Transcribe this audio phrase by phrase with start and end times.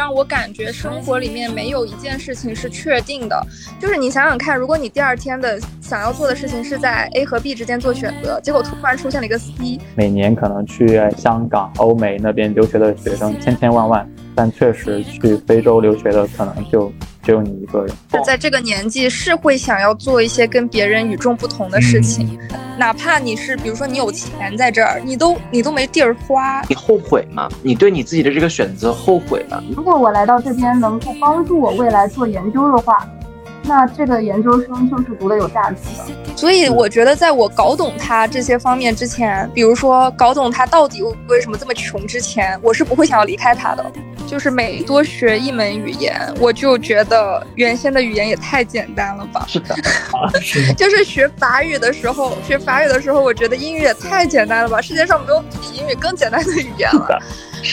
[0.00, 3.46] 让我感觉生活里面没有一件事情是确定的。
[3.78, 16.90] 就是你想想看，如果你第二天的想要做的事情是在 A 和 B 之间做选择，结果突然出现了一个 C，每年可能去香港、欧美那边留学的学生千千万万，但确实去非洲留学的可能就。
[17.30, 17.94] 只有你一个人，
[18.24, 22.36] 在这个年纪是会想要做一些跟别人与众不同的事情，
[22.76, 27.48] 哪怕你是比如说你有钱在这儿，你都你都没地儿花，你后悔吗？
[27.62, 29.62] 你对你自己的这个选择后悔吗？
[29.76, 33.08] 如果我来到这边能够帮助我未来做研究的话。
[33.64, 43.84] 那这个研究生就是读的有价值的，所以我觉得，在我搞懂他这些方面之前，比如说搞懂他到底为什么这么穷之前，我是不会想要离开他的。
[44.26, 49.44] 就是每多学一门语言，我就觉得原先的语言也太简单了吧。
[49.48, 49.74] 是的，
[50.78, 54.80] 就是学法语的时候，学法语的时候，我觉得英语也太简单了吧。
[54.80, 57.18] 世界上没有比英语更简单的语言了。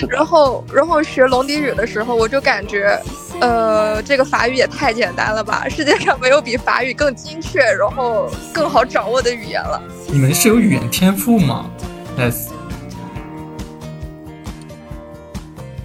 [0.09, 2.99] 然后，然后学龙笛语的时候，我就感觉，
[3.39, 5.67] 呃，这个法语也太简单了吧！
[5.69, 9.81] 世界上没有比法语更精确，然后更好掌握的语言了。
[10.07, 11.69] 你们是有语言天赋吗
[12.17, 12.47] ？Yes。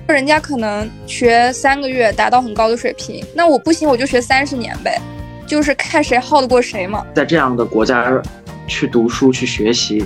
[0.08, 5.00] 人家可能学三个月达到很高的水平，那我不行，我就学三十年呗，
[5.46, 7.04] 就是看谁耗得过谁嘛。
[7.14, 8.20] 在这样的国家
[8.66, 10.04] 去读书去学习。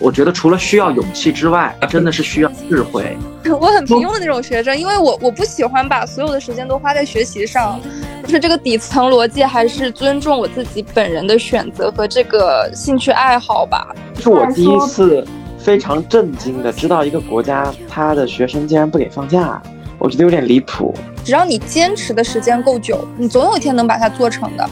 [0.00, 3.16] 我觉得除了需要勇气之外，真的是需要智慧。
[3.60, 7.80] 我很平庸的那种学生，因为我我不喜欢把所有的时间都花在学习上，
[8.22, 13.94] 就是这个底层逻辑还是尊重我自己本人的选择和这个兴趣爱好吧。
[14.20, 15.26] 是我第一次
[15.58, 19.60] 非常震惊的知道一个国家他的学生竟然不给放假，
[19.98, 20.94] 我觉得有点离谱。
[21.24, 24.68] 只要你坚持的时间够久，你总有一天能把它做成的。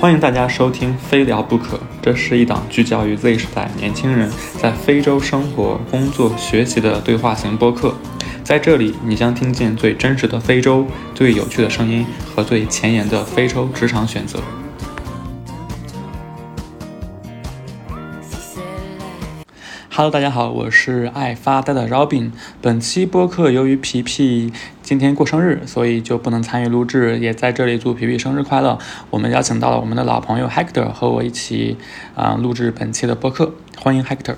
[0.00, 7.94] 欢迎大家收听《非聊不可》，这是一档聚焦于 Z 时代年轻人在非洲生活、工作、学习的对话型播客。
[8.42, 14.38] 在这里，你将听见最真实的非洲、最有趣的声音和最前沿的非洲职场选择。
[19.92, 22.30] Hello，大家好，我是爱发呆的 Robin。
[22.62, 24.50] 本期播客由于皮皮
[24.90, 28.76] 今天过生日，所以就不能参与录制，也在这里祝皮皮生日快乐。
[29.08, 31.76] 我们邀请到了我们的老朋友 Hector 和我一起
[32.16, 34.34] 啊录制本期的播客，欢迎 Hector。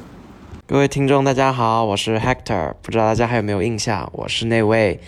[0.67, 4.11] 各位听众，大家好，我是 Hector，不知道大家还有没有印象？
[4.13, 5.01] 我是那位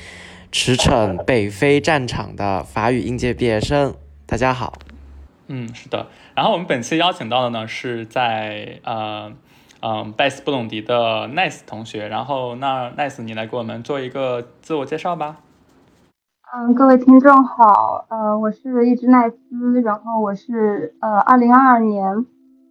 [0.51, 3.93] 驰骋北非战场的法语应届毕业生。
[4.25, 4.79] 大家好。
[5.49, 6.07] 嗯，是的。
[6.35, 9.31] 然后我们本期邀请到的呢，是在呃。
[9.87, 15.37] 嗯，拜斯布隆迪的 Nice 同学，然后那 Nice 你来给我们做一个自我介绍吧。
[16.55, 22.25] 嗯，各位听众好，呃，我是一只奈斯，然后我是呃，二零二二年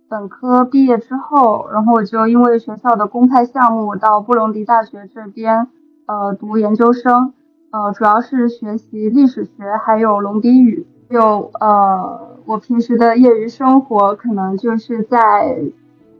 [0.09, 5.67] 本科毕业之后，然后我就因为学校的公派项目到布隆迪大学这边
[6.07, 7.31] 呃读研究生，
[7.69, 9.51] 呃，主要是学习历史学
[9.85, 15.59] 还有隆迪语，就呃，我平时的业余生活可能就是在。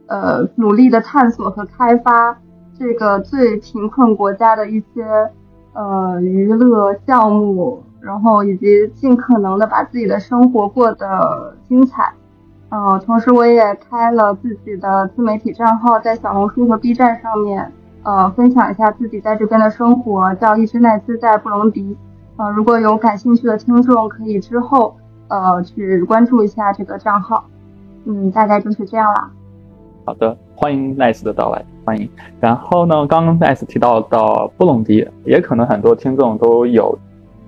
[0.06, 2.36] 呃，努力的探索和开发
[2.78, 5.30] 这个最贫困国家的一些
[5.72, 12.12] 呃娱乐项目，然后以及尽可能的把自己的生活过得精彩。
[12.70, 17.72] 嗯，同时我也开了自己的自媒体账号，在小红书和 B 站上面，
[18.02, 21.96] 呃，分享一下自己在这边的生活，叫一只奈斯在布隆迪。
[22.36, 24.96] 呃，如果有感兴趣的听众，可以之后
[25.28, 27.44] 呃去关注一下这个账号。
[28.06, 29.30] 嗯，大概就是这样啦。
[30.06, 32.06] 好的，欢迎 Nice 的到来，欢迎。
[32.38, 36.98] 然后呢，刚刚 Nice 提到到布隆迪，也可能很多听众都有，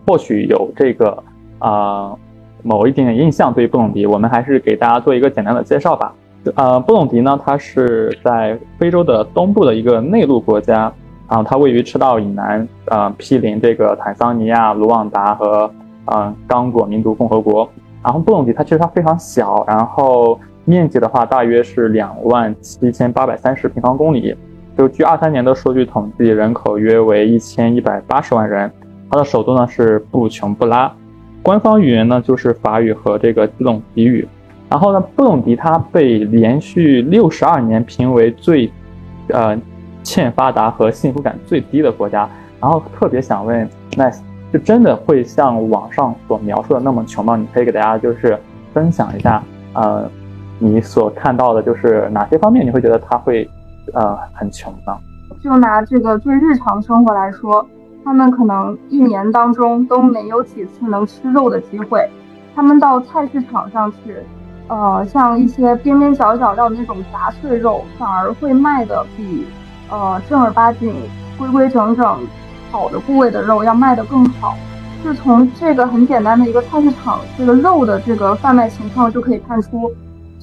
[0.07, 1.23] 或许有这个
[1.59, 2.17] 啊
[2.63, 6.15] 某一点点印象对于布隆迪，我们还是给大家做一个简单的介绍吧。
[6.55, 10.91] 呃，布隆迪呢，它是在非洲的东部的一个内陆国家，
[11.27, 15.71] 啊，它位于赤道以南，呃，毗邻这个坦桑尼亚、卢旺达和
[16.07, 17.69] 嗯刚果民族共和国。
[18.03, 20.41] 然后布隆迪它其实它非常小，然后。
[20.67, 24.37] 面积的话，大约是两万七千八百三十平方公里。
[24.77, 28.71] 就据二三年的数据统计，人口约为一千一百八十万人。
[29.09, 30.93] 它的首都呢是布琼布拉，
[31.41, 34.27] 官方语言呢就是法语和这个基隆迪语。
[34.69, 38.69] 然后呢，布隆迪它被连续六十二年评为最，
[39.29, 39.57] 呃，
[40.03, 42.29] 欠发达和幸福感最低的国家。
[42.61, 44.19] 然后特别想问，Nice，
[44.53, 47.37] 就真的会像网上所描述的那么穷吗？
[47.37, 48.37] 你可以给大家就是
[48.75, 49.41] 分享一下，
[49.73, 50.11] 呃。
[50.59, 52.65] 你所看到的就是哪些方面？
[52.65, 53.49] 你会觉得他会，
[53.93, 54.97] 呃，很穷呢？
[55.43, 57.67] 就拿这个最日常生活来说，
[58.05, 62.09] 他们可能一年当中都没有几次能吃肉的机会。
[62.55, 64.17] 他们到菜市场上去，
[64.69, 69.45] 呃，像一些边边角角的那种杂碎肉，反而会卖的比，
[69.91, 70.95] 呃，正儿八经、
[71.39, 72.19] 规规整整
[72.71, 74.55] 好的部位的肉要卖得更好。
[75.05, 79.93] 就从这个很简单的一个菜市场这个肉的这个贩卖情况就可以看出，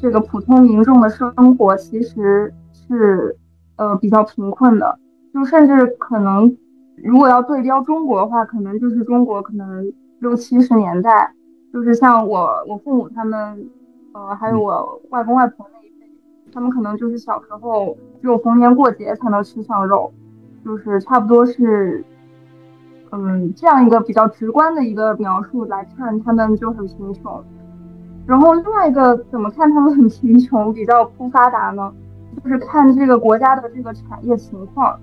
[0.03, 3.37] 这个普通民众的生活其实是
[3.77, 4.99] 呃比较贫困的，
[5.33, 6.57] 就甚至可能
[7.01, 11.33] 如果要对标中国的话，可能就是中国可能六七十年代，
[11.71, 13.65] 就是像我我父母他们，
[14.11, 16.05] 呃还有我外公外婆那一辈，
[16.53, 20.11] 他们可能就是小时候只有逢年过节才能吃上肉，
[20.65, 22.03] 就是差不多是。
[23.15, 27.41] 嗯，这样一个比较直观的一个描述来看，他们就很贫穷。
[28.25, 31.91] 然后另外一个怎么看他们很贫穷，比较不发达呢？
[32.43, 34.97] 就是看这个国家的这个产业情况。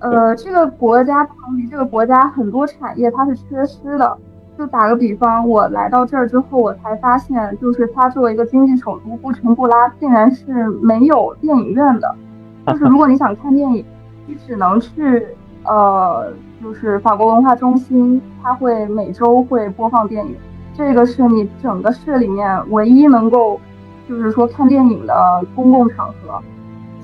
[0.00, 4.16] 呃，这个国家不同于这个国家很多产业它是缺失的。
[4.56, 12.14] 就打个比方，我来到这儿之后，我才发现，就是它作为一个经济首都布城布拉，竟然是没有电影院的。
[12.66, 13.84] 就是如果你想看电影，
[14.26, 15.26] 你只能去
[15.64, 16.32] 呃。
[16.60, 20.34] 就是法国文化中心，它会每周会播放电影，
[20.78, 23.60] 这个是你整个市里面唯一能够，
[24.08, 26.40] 就是说看电影的公共场合，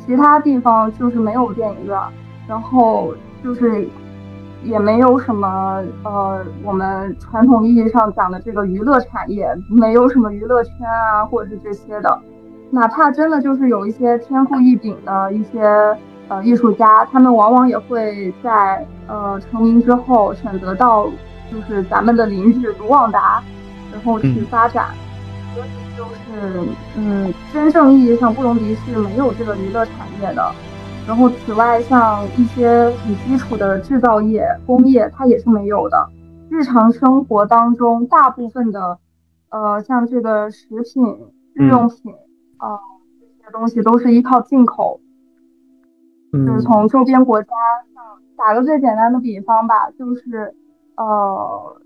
[0.06, 1.98] 其他地方就是没有电影院，
[2.46, 3.12] 然后
[3.42, 3.88] 就是
[4.62, 12.20] 也没有什么呃我们传统意义上讲的这个娱乐产业，没有什么娱乐圈啊或者是这些的，
[12.70, 15.60] 哪怕真的就是有一些天赋异禀的一些。
[16.26, 21.04] 呃，艺术家他们往往也会在呃成名之后选择到
[21.52, 23.42] 就是咱们的邻居卢旺达，
[23.94, 24.88] 然后去发展。
[25.54, 30.52] 所以就是嗯，真正意义上布隆迪是没有这个娱乐产业的。
[31.06, 36.10] 然后此外，像一些很基础的制造业、工业，它也是没有的。
[36.50, 38.98] 日常生活当中，大部分的
[39.50, 41.04] 呃像这个食品、
[41.54, 42.12] 日用品
[42.56, 42.78] 啊
[43.20, 45.00] 这些东西都是依靠进口。
[46.32, 47.48] 就是从周边国家，
[48.36, 50.52] 打个最简单的比方吧，就是，
[50.96, 51.76] 呃，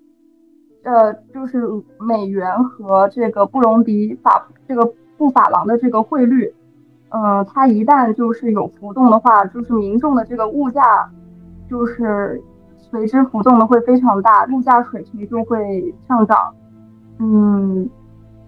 [0.82, 1.62] 呃，就是
[1.98, 6.54] 美元和这个布隆迪法这个布法郎的这个汇率，
[7.10, 11.08] 嗯，它一旦就是有浮动的话，就是民众的这个物价，
[11.68, 12.42] 就是
[12.76, 16.54] 随之浮动的会非常大，物价水平就会上涨，
[17.18, 17.88] 嗯。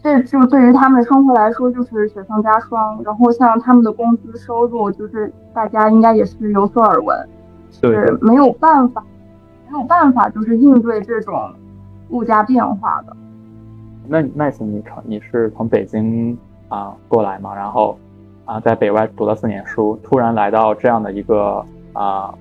[0.03, 7.29] 这就对于他们的生活来说就是雪上加霜，然后像他们的工资收入，就是大家应该也是有所耳闻，
[7.71, 9.05] 是没有办法，
[9.71, 11.53] 没有办法就是应对这种
[12.11, 13.17] 物价变化的。
[14.07, 16.37] 那那次你从你是从北京
[16.69, 17.99] 啊过来嘛，然后
[18.45, 22.35] 啊在北外读了四年书，突然来到这样的一个啊，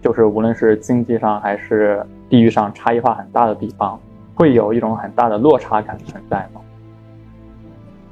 [0.00, 3.98] 就是无论是经济上还是地域上差异化很大的地方，
[4.34, 6.60] 会有一种很大的落差感存在吗？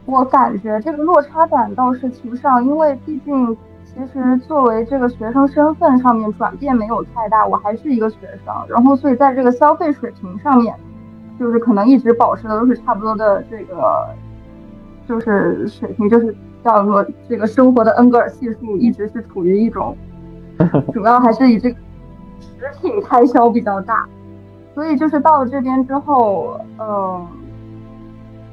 [0.04, 3.56] 我感觉这个落差感倒是提不上，因为毕竟
[3.96, 10.74] 其实作为这个学生身份上面转变没有太大，我还是一个学生，然后所以在这个消费水平上面，
[11.40, 14.06] 就是可能一直保持的都是差不多的这个，
[15.08, 19.96] 就是水平，就是叫做这个生活的恩格尔系数一直是处于一种，
[20.92, 21.78] 主要还是以这个
[22.38, 24.06] 食品开销比较大，
[24.74, 27.26] 所以就是到了这边之后，呃，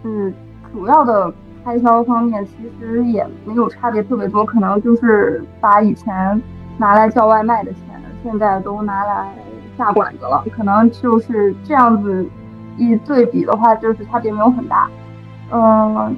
[0.04, 0.34] 嗯，
[0.72, 1.34] 主要的。
[1.63, 6.41] 开销方面其实也没有差别特别多，可能就是把以前
[6.77, 7.82] 拿来叫外卖的钱，
[8.24, 9.34] 现在都拿来
[9.77, 12.27] 下馆子了，可能就是这样子
[12.77, 14.89] 一对比的话，就是差别没有很大。
[15.51, 16.15] 嗯，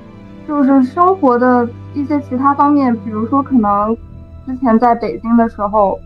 [0.47, 3.95] 就是生活的一些其他方面，比如说可能
[4.45, 5.99] 之前在北京的时候。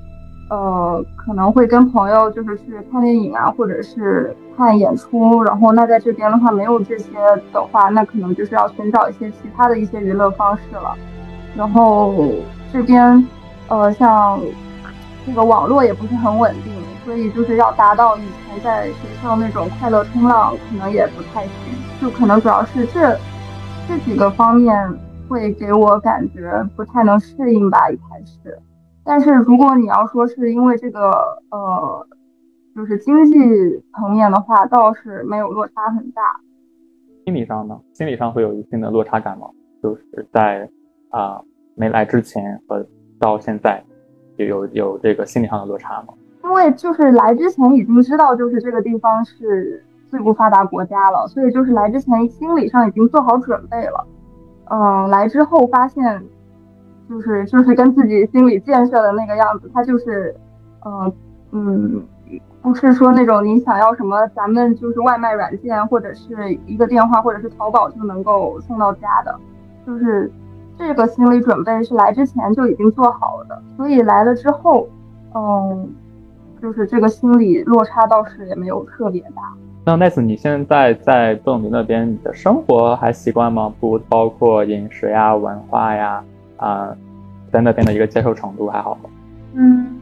[0.50, 5.44] 呃，可能会跟朋友就是去看电影啊，或者是看演出。
[5.44, 7.12] 然后那在这边的话，没有这些
[7.54, 10.96] 的话，那可能就是要寻找一些其他的一些娱乐方式了。
[11.56, 12.14] 然后
[12.74, 13.28] 这边，
[13.68, 14.40] 呃，像
[15.26, 16.74] 这个网络也不是很稳定，
[17.06, 21.52] 所以就是要达到以前在学校那种快乐冲浪，可能也不太行。
[22.02, 23.16] 就可能主要是这
[23.88, 28.58] 这几个方面会给我感觉不太能适应吧，一开始。
[29.04, 31.10] 但是如果你要说是因为这个
[31.50, 32.08] 呃，
[32.76, 33.34] 就是经济
[33.96, 36.22] 层面的话，倒是没有落差很大。
[37.26, 37.80] 心理上呢？
[37.94, 39.48] 心理上会有一定的落差感吗？
[39.82, 40.70] 就是在
[41.10, 41.42] 啊
[41.76, 42.86] 没来之前和
[43.20, 43.84] 到现在，
[44.38, 46.14] 有有有这个心理上的落差吗？
[46.44, 54.08] 因为就是来之前已经知道，就是这个地方是最不发达国家了，所以就是来之前心理上已经做好准备了。
[54.66, 56.24] 嗯，来之后发现。
[57.10, 60.36] 就是就是跟自己心理建设的那个样子，他就是，
[60.86, 61.12] 嗯
[61.52, 62.04] 嗯，
[62.62, 69.36] 不是说那种你想要什么，咱们就是外卖软件或者是一个电话或者是淘宝就能够送到家的，
[69.88, 70.32] 就是
[70.78, 74.88] 这个心理准备是来之前就已经做好了的，所以来了之后，
[75.34, 75.90] 嗯，
[76.62, 79.42] 就是这个心理落差倒是也没有特别大。
[79.86, 83.74] 那 Nice，你现在在布隆迪那边，你的生活还习惯吗？
[83.80, 86.24] 不包括饮食呀、文化呀，
[86.60, 86.96] 啊，
[87.52, 89.10] 在那边的一个接受程度还好吗？
[89.54, 89.96] 嗯。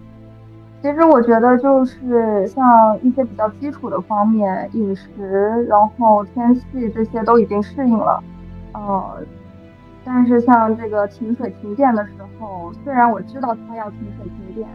[0.80, 8.24] 其实我觉得就是像一些比较基础的方面，饮食，然后天气这些都已经适应了，
[8.74, 9.18] 呃，
[10.06, 14.68] 但是像这个停水停电的时候，虽然我知道它要停水停电，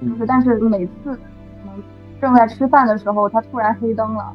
[0.00, 1.20] 就是但是每次可
[1.66, 1.82] 能
[2.18, 4.32] 正在吃饭的时候，它突然黑灯了，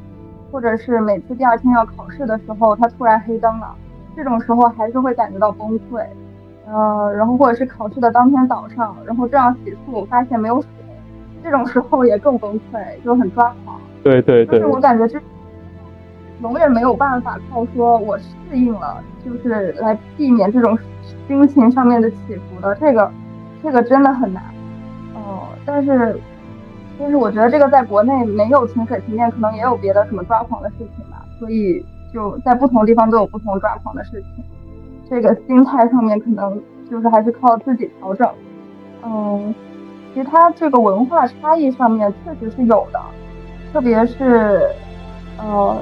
[0.52, 3.74] 或者是每次第二天要考试的时候，它突然黑灯了，
[4.14, 6.06] 这种时候还是会感觉到崩溃。
[6.66, 10.68] 呃，然后或者是考试的当天早上，然后正要洗漱，发现没有水，
[11.42, 13.80] 这种时候也更崩溃，就很抓狂。
[14.02, 14.58] 对对对。
[14.58, 15.20] 就是我感觉这
[16.42, 20.76] 永远没有办法靠说我适应了，就是来避免这种
[21.28, 23.10] 心情上面的起伏的，这个
[23.62, 24.42] 这个真的很难。
[25.14, 26.18] 哦，但是
[26.98, 34.44] 但是我觉得这个在国内没有停水停电，可能也有别的什么抓狂的事情吧，所以就在不同地方都有不同抓狂的事情。
[35.08, 36.60] 这个心态上面可能
[36.90, 38.28] 就是还是靠自己调整，
[39.02, 39.54] 嗯，
[40.14, 43.00] 其他这个文化差异上面确实是有的，
[43.72, 44.68] 特别是
[45.38, 45.76] 呃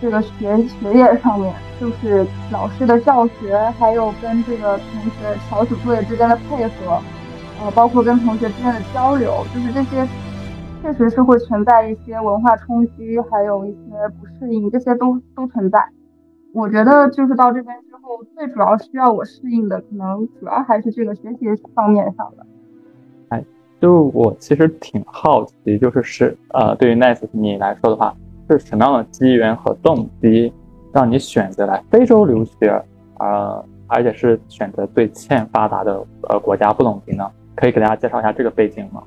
[0.00, 7.00] 这个学学业上面，就是老师的教学，还有跟这个同学小组作业之间的配合，
[7.62, 10.06] 呃，包括跟同学之间的交流，就是这些
[10.82, 15.78] 确实是会存在一些文化冲击，还有一些不适应，这些都都存在。
[16.56, 21.44] 我觉得就是到这边之后，最主要需要我适应的，可能主要还是这个学习
[21.74, 22.46] 方面上的。
[23.28, 23.44] 哎，
[23.78, 28.16] 就我其实挺好奇，就是是呃，对于 Nice 你来说的话，
[28.48, 30.50] 是什么样的机缘和动机
[30.94, 32.82] 让你选择来非洲留学，
[33.18, 37.30] 呃，而且是选择最欠发达的呃国家布隆迪呢？
[37.54, 39.02] 可以给大家介绍一下这个背景吗？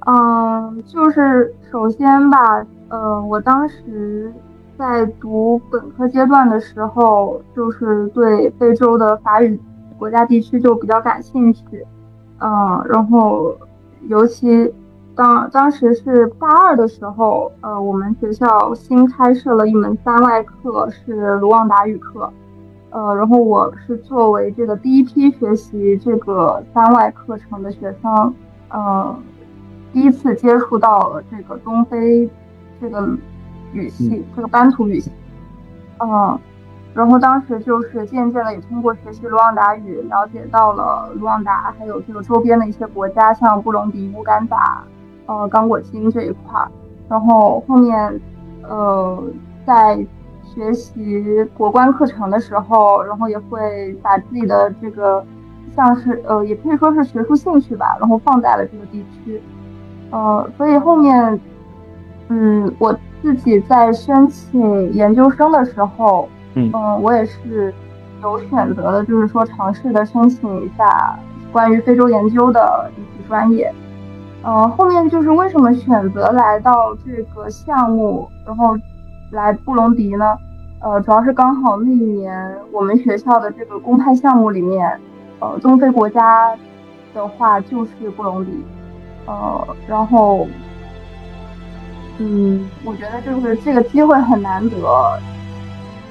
[0.00, 4.30] 嗯，就是首先吧，呃，我当时。
[4.82, 9.56] 在读本科阶段的时候，就是对非洲的法语
[9.96, 11.62] 国家地区就比较感兴趣，
[12.40, 13.56] 嗯，然后
[14.08, 14.74] 尤其
[15.14, 22.28] 当当时是大二的时候，呃，我们学校新开设了一门三外课，是卢旺达语课，
[22.90, 28.34] 呃，然后我是作为这个第一批学习这个三外课程的学生，
[28.70, 29.16] 呃，
[29.92, 32.28] 第一次接触到了这个东非
[32.80, 33.08] 这个。
[33.72, 35.10] 语系这个班图语系，
[35.98, 36.38] 嗯，
[36.94, 44.84] 然后当时就是渐渐的也通过学习卢旺达语，了解到了卢旺达还有这个周边的一些国家，像布隆迪、乌干达、
[45.26, 46.70] 呃刚果金这一块儿。
[47.08, 48.20] 然后后面，
[48.62, 49.22] 呃，
[49.64, 50.04] 在
[50.44, 55.24] 学习国关课程的时候，然后也会把自己的这个
[55.74, 59.40] 像是呃，也可以说是学术兴趣吧，然后放在了这个地区，
[60.10, 61.40] 呃，所以后面，
[62.28, 62.94] 嗯，我。
[63.22, 67.72] 自己在申请研究生的时候，嗯我也是
[68.20, 71.16] 有选择的，就是说尝试的申请一下
[71.52, 73.72] 关于非洲研究的一些专业。
[74.42, 78.76] 嗯，后面就是为什么选择来到这个项目，然后
[79.30, 80.36] 来布隆迪呢？
[80.80, 85.00] 呃，主要是刚好那一年我们学校的这个公派项目里面，
[85.38, 86.56] 呃，东非国家
[87.14, 88.50] 的话就是布隆迪，
[89.26, 90.48] 呃，然后。
[92.24, 95.18] 嗯，我觉得就是这个机会很难得，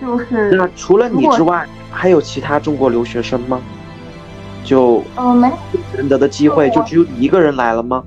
[0.02, 3.62] 就是那除了你之外，还有其他中国留学生吗？
[4.66, 5.50] 就嗯，没
[5.96, 8.04] 难得的机会，就只有你一个人来了吗？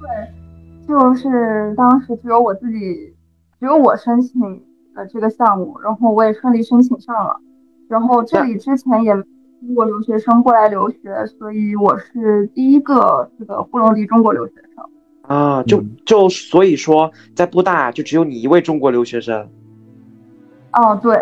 [0.00, 3.12] 对，就是当时只有我自己，
[3.58, 4.40] 只有我申请
[4.94, 7.40] 了这个项目，然后我也顺利申请上了。
[7.88, 14.84] 然后这里之前也中国留学生过来留学，所以我是第一个这个布隆迪中国留学生。
[15.26, 19.48] 啊，就就所以说，在布大就只有你一位中国留学生。
[20.72, 21.18] 哦，对，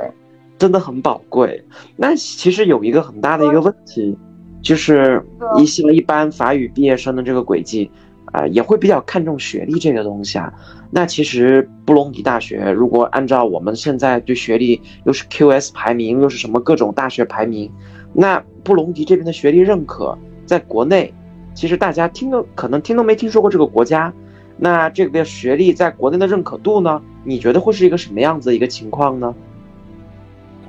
[0.59, 1.65] 真的很宝贵。
[1.97, 4.17] 那其实有一个很大的一个问题，
[4.61, 5.25] 就是
[5.57, 7.89] 一些一般法语毕业生的这个轨迹，
[8.33, 10.53] 啊，也会比较看重学历这个东西啊。
[10.91, 17.71] 那其实布隆迪大学，如果按照我们现在对学历又是 QS 排名，又是什么各种大学排名，
[18.13, 21.15] 那布隆迪这边的学历认可，在国内。
[21.55, 24.13] 其实大家听都可能听都没听说过这个国家，
[24.57, 27.01] 那这个学历在国内的认可度呢？
[27.25, 29.35] 你觉得会是一个什么样子的一个情况呢？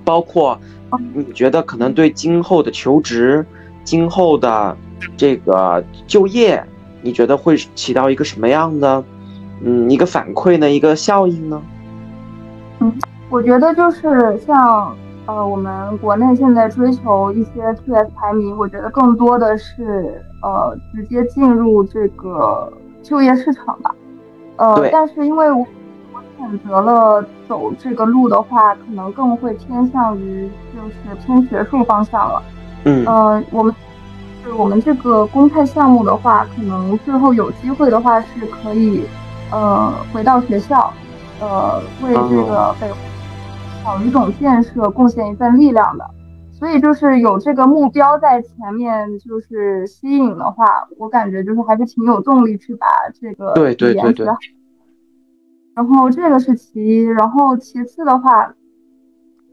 [0.06, 0.60] 包括
[1.14, 3.46] 你觉得可能对今后的求职、
[3.84, 4.76] 今后的
[5.16, 6.64] 这个就业，
[7.02, 9.04] 你觉得会起到一个什么样的
[9.62, 10.70] 嗯一个反馈呢？
[10.70, 11.62] 一个效应呢？
[12.80, 12.94] 嗯，
[13.30, 23.96] 我觉得就是像呃，我们国内现在追求一些 QS 排名，我觉得更多的是呃直接进入这个就业市场吧。
[24.58, 25.66] 呃，但是因为我
[26.14, 32.44] 我选择了走这个路的话，可能更会偏向于就是偏学术方向了。
[32.84, 33.06] 嗯。
[33.06, 33.74] 呃，我们
[34.44, 39.06] 是我们这个公派项目的话，可能最后有机会的话是可以
[39.52, 40.92] 呃回到学校，
[41.40, 42.88] 呃为这个北。
[43.84, 46.10] 考语种建设贡献一份力量的，
[46.52, 50.66] 所以就是有这个目标在前面，就是吸引的话，
[50.98, 52.88] 我感觉就是还是挺有动力去把
[53.20, 54.28] 这个对对对对。
[55.76, 58.54] 然后这个是其一，然后其次的话，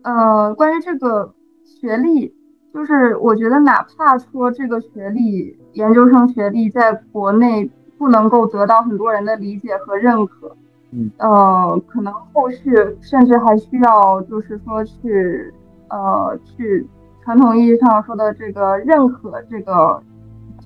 [0.03, 1.35] 呃，关于这个
[1.65, 2.35] 学历，
[2.73, 10.57] 就是我觉得哪怕说这个学历，研究生学历在国内不能够得到很多人的理解和认可。
[10.93, 15.55] 嗯，呃，可能后续甚至还需要，就是说去，
[15.89, 16.85] 呃，去
[17.23, 20.03] 传统意义上说的这个认可这个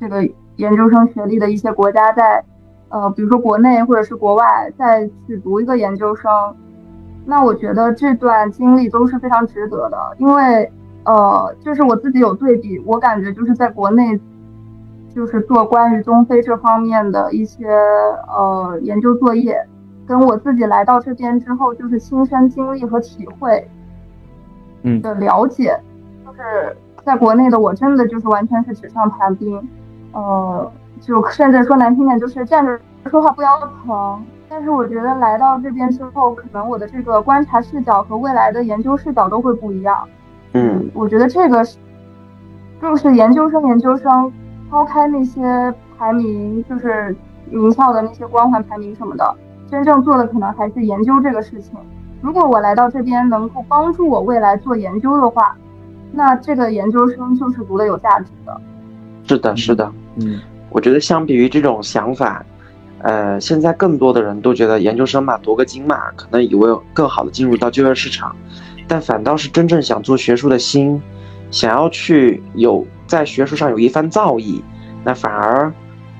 [0.01, 0.27] 这个
[0.57, 2.43] 研究生学历的一些国家，在，
[2.89, 6.57] 呃，比如说国内或者是国外再去读一个研究生，
[7.27, 10.73] 那我觉得这段经历都是非常值得的，因为，
[11.05, 14.19] 呃，就是我自己有对比，我感觉就是在国内，
[15.15, 17.69] 就是做关于中非这方面的一些
[18.27, 19.67] 呃研究作业。
[20.07, 23.69] 跟我自己来到这边之后，就是亲身经历和体会，
[24.83, 25.79] 嗯的了解，
[26.27, 29.69] 就是在国内的我真的就是完全是纸上谈兵，
[30.13, 30.71] 呃，
[31.01, 34.25] 就 甚至说难听点就是站着说话不腰疼。
[34.49, 40.07] 但是我觉得来到这边之后，可能我的这个观察视角和未来的研究视角都会不一样。
[40.53, 41.77] 嗯，我觉得这个是，
[42.81, 44.33] 就是研究生研究生，
[44.71, 47.17] 抛开那些排名，就是
[47.51, 49.35] 名校的那些光环排名什么的。
[49.71, 51.73] 真正做的可能还是研究这个事情。
[52.21, 55.57] 如果我来到这边能够帮助我未来做研究的话，
[56.13, 58.61] 那这个研究生就是读的有价值的。
[59.27, 62.45] 是的，是的，嗯，我觉得相比于这种想法，
[63.01, 68.35] 呃，现在更多的人都觉得研究生嘛读个经嘛，可能以为更好的进入到就业市场，
[68.87, 71.03] 但反倒是真正想做学术的心，
[71.51, 74.63] 想要去有在学术上有一番造诣，
[75.03, 75.73] 那反而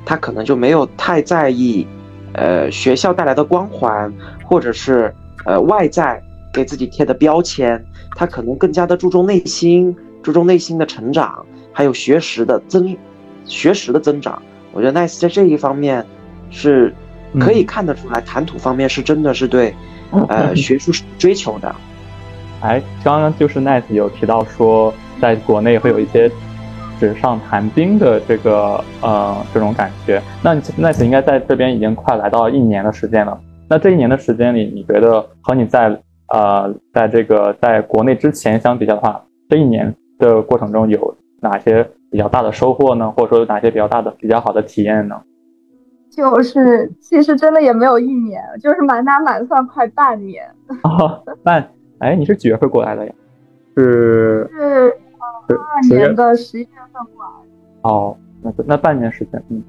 [0.05, 1.87] 他可能就没有太在意。
[2.35, 4.13] 呃，学校带来的光环，
[4.45, 7.83] 或者是呃外在给自己贴的标签，
[8.17, 12.97] 他可能更加的注重内心，注重内心的成长，还有学识的增，
[13.45, 14.41] 学识的增长。
[14.73, 16.05] 我觉得 Nice 在这一方面
[16.51, 16.93] 是
[17.39, 19.75] 可以看得出来，谈吐方面是真的是对
[20.29, 21.75] 呃学术追求的。
[22.61, 26.31] 哎，刚刚就是 Nice 有提到说，在国内会有一些。
[26.99, 33.39] 纸上谈兵的这个呃这种感觉，那奈斯应该在这边已经快来到一年的时间了。
[33.69, 43.11] 那这一年的时间里，你觉得和你在呃在这个在国内之前相比较的话，这一年的过程中有哪些比较大的收获呢？
[43.11, 45.21] 或者说有哪些比较大的比较好的体验呢？
[46.11, 50.45] 就是其实真的也没有一年，就是满打满算快半年。
[50.85, 53.13] 哦半哎，你是几月份过来的呀？
[53.77, 54.95] 是是。
[55.49, 57.31] 二年的十一月份过来。
[57.83, 59.63] 哦，那那半年时间，嗯，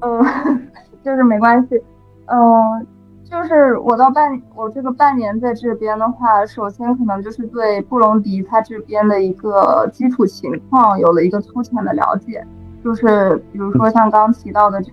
[0.00, 0.22] 嗯，
[1.04, 1.82] 就是没关系，
[2.26, 2.86] 嗯，
[3.24, 12.46] 就是我到半我这个半年在这边的话，首先可能就是对布隆迪它这边的一个基础情况有了一个粗浅的了解，
[12.82, 14.92] 就是比如说像刚提到的这些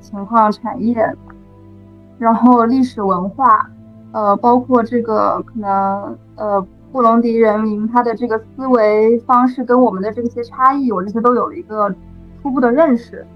[0.00, 1.14] 情况、产业，
[2.18, 3.70] 然后历史文化，
[4.12, 6.66] 呃，包括这个可能呃。
[6.90, 11.94] 布隆迪人民他的这个思维方式跟我们的这些差异，我这些都有了一个
[12.40, 13.26] 初步的认识。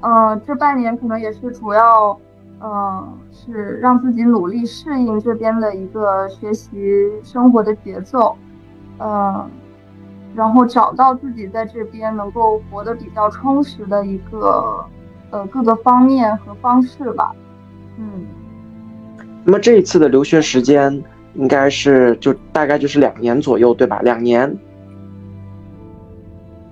[0.00, 2.16] 嗯，这半年可能也是主要，
[2.62, 6.70] 嗯，是让自己努力适应这边的一个学习
[7.22, 8.36] 生活的节奏，
[8.98, 9.50] 嗯，
[10.36, 14.84] 然后找到自己在这边能够活得比较充实的一个，
[15.30, 17.34] 呃，各个方面和方式吧。
[17.98, 18.26] 嗯，
[19.42, 21.02] 那么这一次的留学时间。
[21.34, 24.00] 应该是就大概就是两年左右，对吧？
[24.02, 24.56] 两年。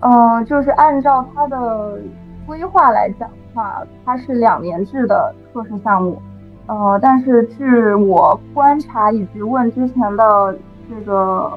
[0.01, 1.99] 嗯，就是按照他的
[2.47, 6.21] 规划来讲的话，它是两年制的硕士项目。
[6.67, 10.57] 呃，但是据我观察以及问之前的
[10.89, 11.53] 这个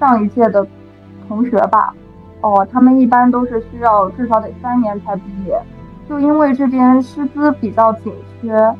[0.00, 0.66] 上一届的
[1.28, 1.94] 同学吧，
[2.40, 5.60] 哦，他们一般都是需要至少得三年才毕业，
[6.08, 8.74] 就因为这边师资比较紧缺，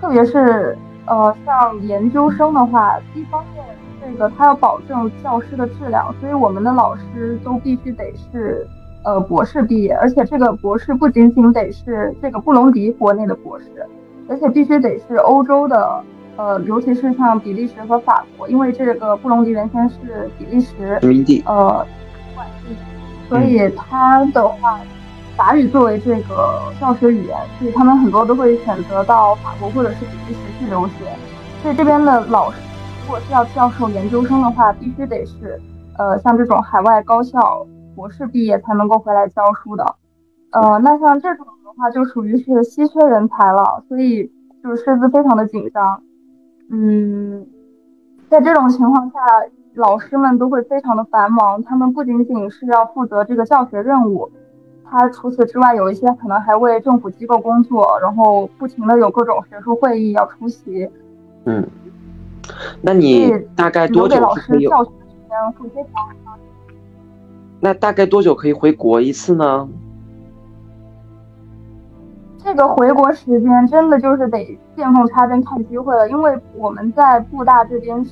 [0.00, 0.76] 特别是。
[1.06, 3.64] 呃，像研究生的话，一方面
[4.00, 8.66] 这个他要保证教师的质量，所以我们的老师都必须得是
[9.04, 13.66] 呃博士毕业，而且这个博士不仅仅得是这个布隆迪国内的博士，
[14.28, 16.02] 而且必须得是欧洲的
[16.36, 21.86] 呃呃，尤其是像比利时和法国，因为这个布隆迪原先是比利时殖民地，呃，
[23.28, 24.80] 所以他的话，
[25.36, 30.94] 法语作为这个教学语言，所以他们很多都会选择到法国或者是比利时去留学。
[31.62, 32.58] 所以这边的老师，
[33.04, 35.60] 如果是要教授研究生的话，必须得是
[35.96, 39.96] 呃像这种海外高校博士毕业才能够回来教书的。
[40.50, 44.30] 呃，那像这种的话，就属于是稀缺人才了，所以
[44.62, 46.02] 就是师资非常的紧张。
[46.70, 47.46] 嗯，
[48.28, 49.20] 在这种情况下，
[49.74, 51.62] 老师们都会非常的繁忙。
[51.62, 54.30] 他们不仅仅是要负责这个教学任务，
[54.92, 60.86] 他除此之外，有一些可能还为政府机构工作，然后不停的有各种学术会议要出席。
[61.46, 61.66] 嗯，
[62.82, 64.66] 那你大概多久可以？
[64.68, 66.34] 教学时间会非常长。
[67.58, 69.66] 那大概多久可以回国一次呢？
[72.44, 74.44] 这个回国时间真的就是得
[74.76, 78.10] 见缝插针看机会了，因为我们在布大这边是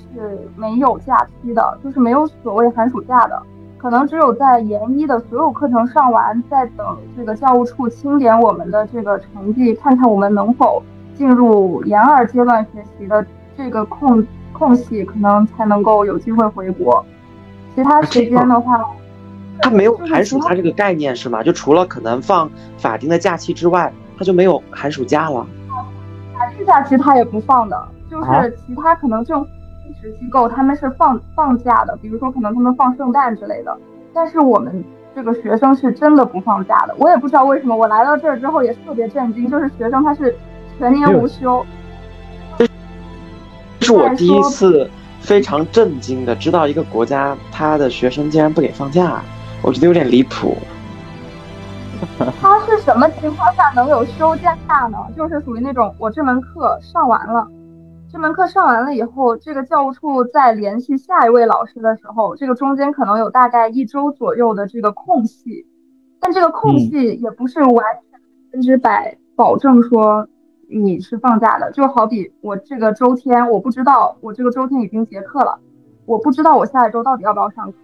[0.57, 3.43] 没有假期的，就是没有所谓寒暑假的，
[3.81, 10.83] 可能只有在研一的所有课程上完，再等这个教务处清点我们的这个成绩，看看我们能否
[11.14, 13.25] 进入研二阶段学习的
[13.57, 17.05] 这个空空隙，可能才能够有机会回国。
[17.75, 18.85] 其他时间的话，
[19.62, 21.43] 他没有寒暑假这个概念是吗？
[21.43, 23.93] 就除了可能放法定的假期之外。
[24.19, 25.47] 他就没有寒暑假了，
[26.35, 29.25] 法定假其实他也不放的，就是其他可能
[29.90, 33.76] 政府机构他们是放放假的，比如说可能他们放圣诞之类的，
[34.14, 40.37] 但是我们这个学生是真的不放假的，我也不知道为什么，我来到这儿之后也特别震惊，就是学生他是
[40.79, 41.64] 全年无休，
[42.59, 44.88] 这是我第一次
[45.20, 49.20] 非常震惊的知道一个国家他的学生竟然不给放假，
[49.62, 50.57] 我觉得有点离谱。
[52.40, 54.57] 他是什么情况下能有休假
[54.90, 54.96] 呢？
[55.14, 57.46] 就是属于那种我这门课上完了，
[58.12, 65.64] 这门课上完了以后，这个教务处在联系下一位老师的时候，这个中间可能有大概一周左右的这个空隙，
[66.18, 68.20] 但这个空隙也不是完全百
[68.51, 70.29] 分之百保证说
[70.68, 71.70] 你是放假的。
[71.70, 75.61] 就好比我这个周天，我不知道我这个周天已经结课了，
[76.05, 77.79] 我不知道我下一周到底要不要上课。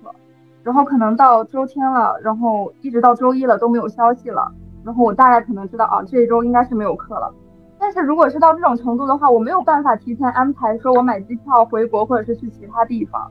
[0.64, 4.52] 然后可能到周天了，然后一直到周一了都没有消息了，
[4.84, 7.32] 然后我大概可能知道啊，这一周应该是没有课了。
[7.78, 13.30] 但是如果是到这种程度的话，我没有办法提前安排，说我买机票回国或者是去其他地方，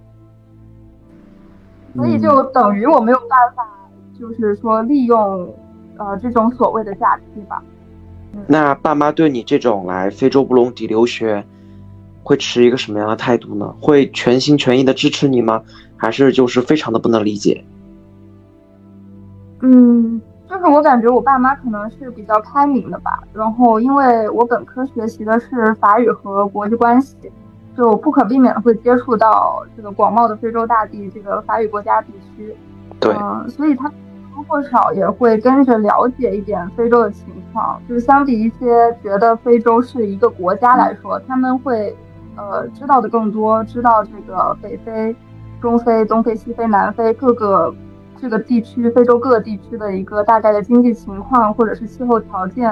[1.95, 3.67] 所以就等于我没有办法，
[4.19, 5.53] 就是说利用
[5.97, 7.63] 呃这种所谓的假期吧。
[8.47, 11.43] 那爸妈对你这种来非洲布隆迪留学，
[12.21, 13.73] 会持一个什么样的态度呢？
[13.79, 15.63] 会全心全意的支持你吗？
[15.97, 17.63] 还是就是非常的不能理解。
[19.62, 20.21] 嗯，
[20.55, 23.21] 就是我感觉我爸妈可能是比较开明的吧。
[23.33, 27.29] 然后因为我本科学习的是法语和国际关系，
[27.75, 32.55] 就不可避免的会接触到这个广袤的非洲大地，这个法语国家地区。
[33.01, 33.13] 对。
[33.19, 33.93] 嗯，所以他或
[34.35, 37.81] 多或少也会跟着了解一点非洲的情况。
[37.89, 41.93] 就是相比一些觉得非洲是一个国家来说，他们会
[42.37, 45.13] 呃知道的更多，知道这个北非。
[45.61, 47.73] 中非、东非、西非、南非各个
[48.21, 52.71] 这个地区，非洲各个地区的一个大概的经济情况，或者是气候条件，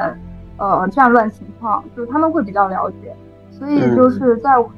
[0.57, 3.15] 呃，战乱情况，就是他们会比较了解。
[3.51, 4.69] 所以就是在我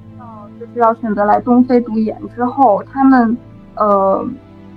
[0.59, 3.37] 就是要选择来东非读研之后，他们
[3.75, 4.25] 呃，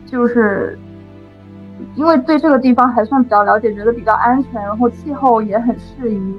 [0.07, 0.79] 就是
[1.95, 6.35] 因为对这个地方还算比较了解，觉得比较安全，然后气候也很适宜，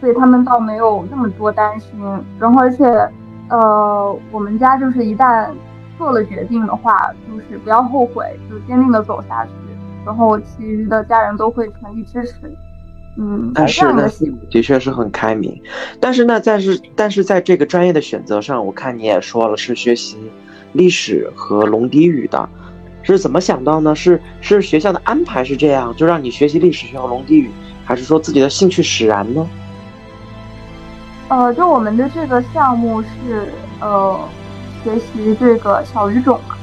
[0.00, 2.00] 所以他们倒没有那么多担心。
[2.38, 2.84] 然后而且
[3.48, 5.48] 呃，我们家就是一旦
[5.98, 9.50] 做了决定的话，就是不要后悔，就坚定的走下去。
[10.04, 12.52] 然后其余的家人都会全力支持。
[13.16, 14.08] 嗯，但是呢，
[14.50, 15.60] 的确是很开明。
[16.00, 20.16] 但是呢，但是但是在这个专业的选择上，我看你也说了是学习
[20.72, 22.48] 历史和龙迪语的，
[23.02, 23.94] 是怎么想到呢？
[23.94, 27.50] 是是学校的安排是这样，就让你学习历史学和龙迪语，
[27.84, 29.46] 还是说自己的兴趣使然呢？
[31.28, 34.18] 呃，就我们的这个项目是呃。
[34.82, 36.56] 学习这个小语种嘛，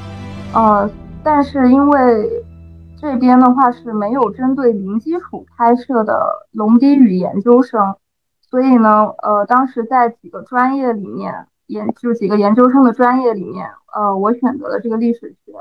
[0.54, 0.90] 呃，
[1.24, 2.44] 但是因为
[3.00, 7.96] 这边的话是没有针对零基础开设的龙迪语研究生，
[8.42, 15.54] 所以呢，呃，当时在几个专业里面研就几个研究生的专业里面，呃，我选择了这个历史学，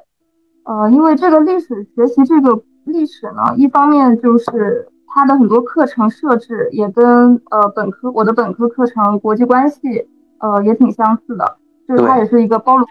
[0.65, 11.55] 呃，因为这个历史学习这个历史呢，一方面就是它的很多课程设置也跟呃本科我的本科课程国际关系呃也挺相似的。
[11.89, 12.85] 就是它也是一个包容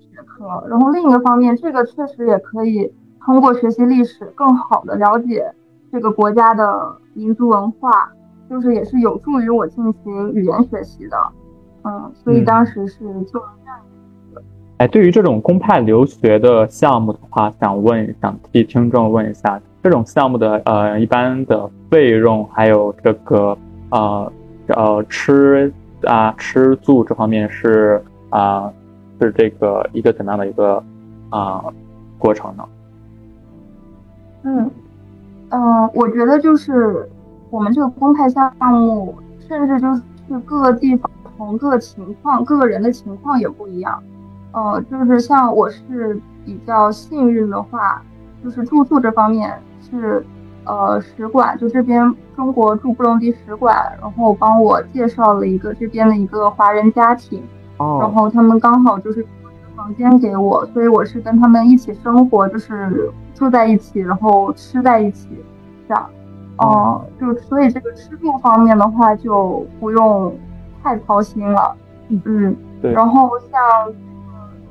[0.00, 2.92] 学科，然后另一个方面，这个确实也可以
[3.24, 5.54] 通过学习历史，更好的了解
[5.92, 8.10] 这个国家的民族文化，
[8.50, 11.16] 就是也是有助于我进行语言学习的。
[11.84, 13.78] 嗯，所以当时是做了这样
[14.34, 14.42] 的。
[14.78, 23.56] 哎，对于这种公派留学的项目的话，想问，想替听众问一下，这种项目的呃一般的费用，还有这个
[23.90, 24.32] 呃
[24.68, 28.02] 呃吃啊吃住这方面是
[28.34, 28.72] 啊
[29.20, 30.82] 是这个一个怎样的一个
[31.30, 31.64] 啊
[32.18, 32.64] 过程呢？
[34.42, 34.70] 嗯
[35.50, 37.08] 嗯，我觉得就是
[37.50, 39.14] 我们这个公派项目，
[39.46, 40.02] 甚至就是
[40.44, 44.02] 各个地方同各个情况，各个人的情况也不一样。
[44.50, 48.02] 呃，就是像我是比较幸运的话，
[48.42, 50.24] 就是住宿这方面是
[50.64, 57.40] 呃使馆就这边中国驻布隆迪使馆，然后帮我介绍了一个这边的一个华人家庭，
[57.78, 59.26] 然后他们刚好就是
[59.76, 63.10] 房间给我，所以我是跟他们一起生活，就是。
[63.36, 65.28] 住在一起，然后吃在一起，
[65.88, 66.08] 这样，
[66.58, 70.32] 哦，就所以这个吃住方面的话就不用
[70.80, 71.76] 太操心了，
[72.10, 72.92] 嗯，对。
[72.92, 73.92] 然后像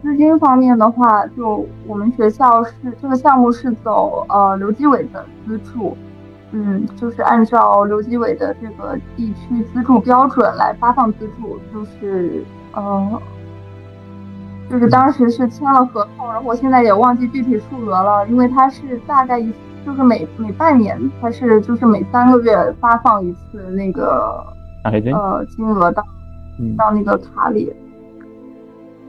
[0.01, 5.97] 资金方面的话，就我们学校是这个项目是走呃刘基伟的资助，
[6.51, 13.21] 嗯，就是按照刘基伟的这个地区资助标准来发放资助，就是呃。
[14.69, 19.53] 就是当时是签了合同，然后我现在也忘记具体数额了，因为它是大概一
[19.85, 24.43] 就是每每半年，它是就是每三个月发放一次那个
[24.83, 26.01] 呃金额到
[26.75, 27.71] 到那个卡里。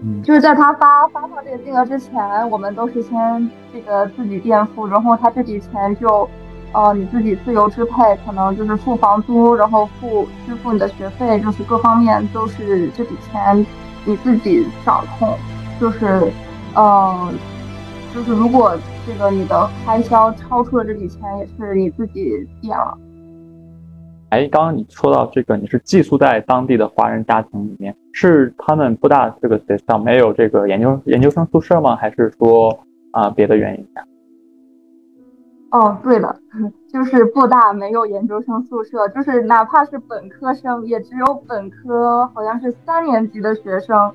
[0.03, 6.29] 嗯，就是在他发发放这个金额之前，我们都是先这个自己垫付，然后他这笔钱就
[6.75, 13.65] 呃你自己自由支配，可能就是付房租，然后付支付你的学费，就是各方面都是这笔钱。
[14.07, 15.35] 你自己掌控，
[15.81, 16.31] 就是，
[16.75, 17.33] 呃，
[18.13, 22.99] 就是如果这个你的开销超出了这笔钱，也是你自己垫了。
[24.29, 31.97] 哎，刚刚你说到这个，你是寄宿在当地的华人家庭里面，是他们不大这个学校没有这个研究研究生宿舍吗？
[31.97, 32.79] 还是说
[33.13, 34.05] 啊别的原因呀？
[35.75, 36.37] 哦，对了，
[36.89, 44.13] 就是布大没有研究生宿舍，就是哪怕是本科生，也只有本科好像是三年级的学生，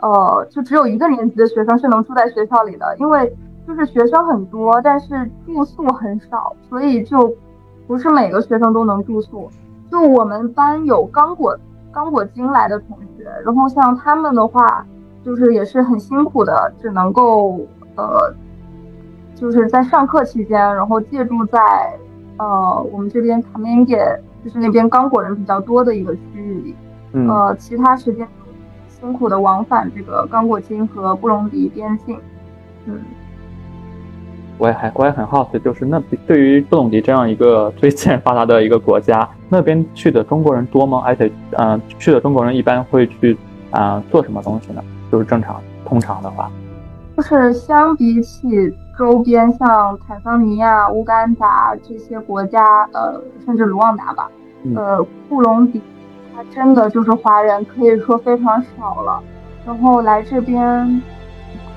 [0.00, 3.34] 呃，就只有一个年级的学生是能住在学校里的，因为
[3.66, 7.34] 就是学生很多，但是住宿很少，所以就
[7.86, 9.48] 不是每个学生都能住宿。
[9.90, 11.56] 就我们班有刚果
[11.90, 14.84] 刚果金来的同学，然后像他们的话，
[15.24, 17.58] 就是也是很辛苦的，只能够
[17.96, 18.34] 呃。
[19.40, 21.58] 就是在上课期间，然后借住在
[22.36, 23.96] 呃我们这边卡梅给，
[24.44, 26.74] 就是那边刚果人比较多的一个区域里，
[27.26, 28.28] 呃，其他时间
[28.88, 32.18] 辛苦的往返这个刚果金和布隆迪边境。
[32.84, 33.00] 嗯，
[34.58, 41.02] 我也还我也很好奇，就是那对于布隆迪这样一个 最欠发达的一个国家，那边去的中国人多吗？
[41.02, 43.38] 而且，嗯，去的中国人一般会去
[43.70, 44.84] 啊做什么东西呢？
[45.10, 46.50] 就是正常通常的话，
[47.16, 48.76] 就是相比起。
[49.00, 54.30] 周边像坦桑尼亚、乌干达这些国家，呃，甚至卢旺达吧，
[54.76, 55.80] 呃，布隆迪，
[56.36, 59.22] 它真的就是华人可以说非常少了。
[59.64, 61.02] 然后来这边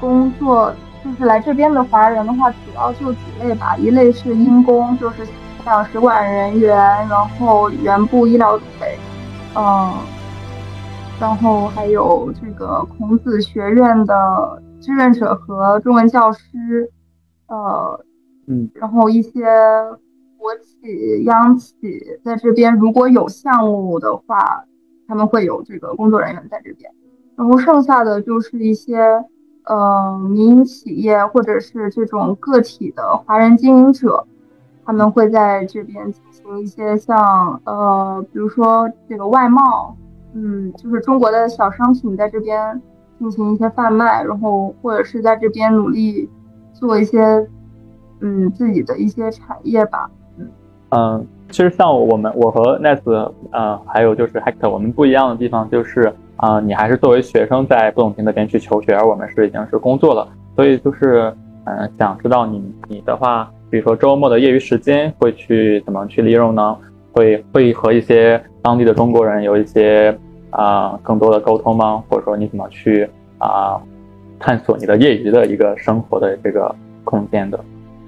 [0.02, 5.26] 工作，就是来这边的华人的话，主要就几类吧，一类是因公，就是
[5.64, 6.76] 像使馆人员，
[7.08, 9.00] 然后援部医疗队，
[9.56, 9.94] 嗯，
[11.22, 16.92] 然后还有这个孔子学院的志愿者和中文教师。
[17.54, 18.06] 呃，
[18.48, 19.44] 嗯，然后一些
[20.40, 21.78] 国企、央企
[22.24, 24.66] 在这边如果有项目的话，
[25.08, 26.90] 他们会有这个工作人员在这边。
[27.36, 29.24] 然后剩下的就是一些
[29.66, 34.26] 呃民营企业或者是这种个体的华人经营者，
[34.84, 39.96] 他们会在这边进行一些像呃，比如说这个外贸，
[40.34, 42.82] 嗯，就是中国的小商品在这边
[43.20, 46.28] 进行一些贩卖，然后或者是在这边努力。
[46.74, 47.20] 做一些，
[48.20, 50.48] 嗯，自己的一些产业吧，嗯
[50.90, 61.34] 嗯，其实像我们，我和 Nice，呃，还有就是 Hector，我们不一样的地方就是，啊，你还是作为学生在布隆迪那边去求学，而我们是已经是工作了，所以就是，
[61.66, 66.78] 嗯，想知道你你的话，比如说周末的业余时间会去怎么去利用呢？
[67.14, 70.18] 会会和一些当地的中国人有一些
[70.50, 72.04] 啊更多的沟通吗？
[72.10, 73.08] 或者说你怎么去
[73.38, 73.80] 啊？
[74.46, 76.76] 探索你的业余的一个生活的这个
[77.06, 77.58] 空间的，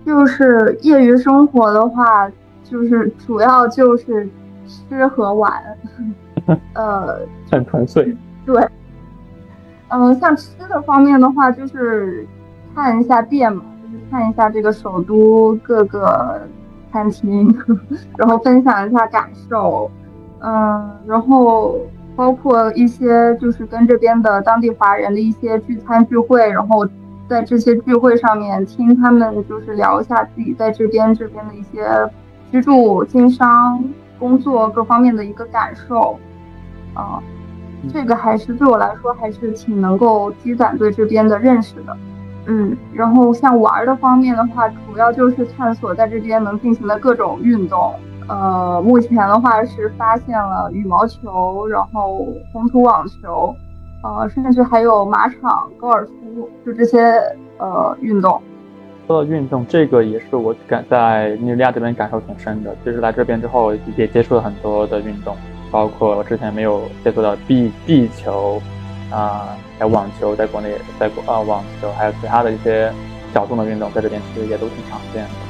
[0.05, 2.29] 就是业余生活的话，
[2.61, 4.27] 就是主要就是
[4.67, 5.63] 吃和玩，
[6.75, 8.13] 呃，很纯粹。
[8.45, 8.61] 对，
[9.87, 12.27] 嗯，像吃的方面的话，就是
[12.75, 16.41] 看一下店嘛，就是看一下这个首都各个
[16.91, 17.47] 餐厅，
[18.17, 19.89] 然后分享一下感受，
[20.41, 21.79] 嗯，然后
[22.15, 26.87] 包括一些就是跟这边的当地华人的一些聚餐聚会，然后
[27.27, 32.09] 在这些聚会上面听他们就是聊一下自己在这边这边的一些
[32.51, 33.83] 居住、经商、
[34.17, 36.17] 工作各方面的一个感受，
[36.93, 37.21] 啊，
[37.91, 41.97] 这个还是对我来说还是挺能够积攒对这边的认识的。
[42.47, 47.95] 嗯，然后像玩的方面的话，主要就是探索在这边能进行的各种运动。
[48.27, 53.55] 呃，目前的话是发现了羽毛球，然后红土网球，
[54.03, 56.99] 呃，甚至还有马场、高尔夫，就这些
[57.57, 58.41] 呃运动。
[59.07, 62.75] 说到运动，这个也是我感在尼日利亚这边感受挺深的。
[62.83, 65.35] 就是来这边之后，也接触了很多的运动，
[65.69, 68.61] 包括我之前没有接触到壁壁球。
[69.11, 72.91] 啊，还有网球，在国内，在国啊，网球还有其他的一些
[73.31, 75.44] 小众的运动，在这边其实也都挺常见的。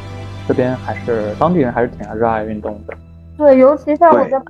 [0.47, 2.93] 这边还是当地人还是挺热爱运动的。
[3.37, 4.41] 对，尤其像我在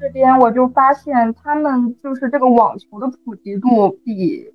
[0.00, 4.52] 这边，我就发现他们就是这个网球的普及度比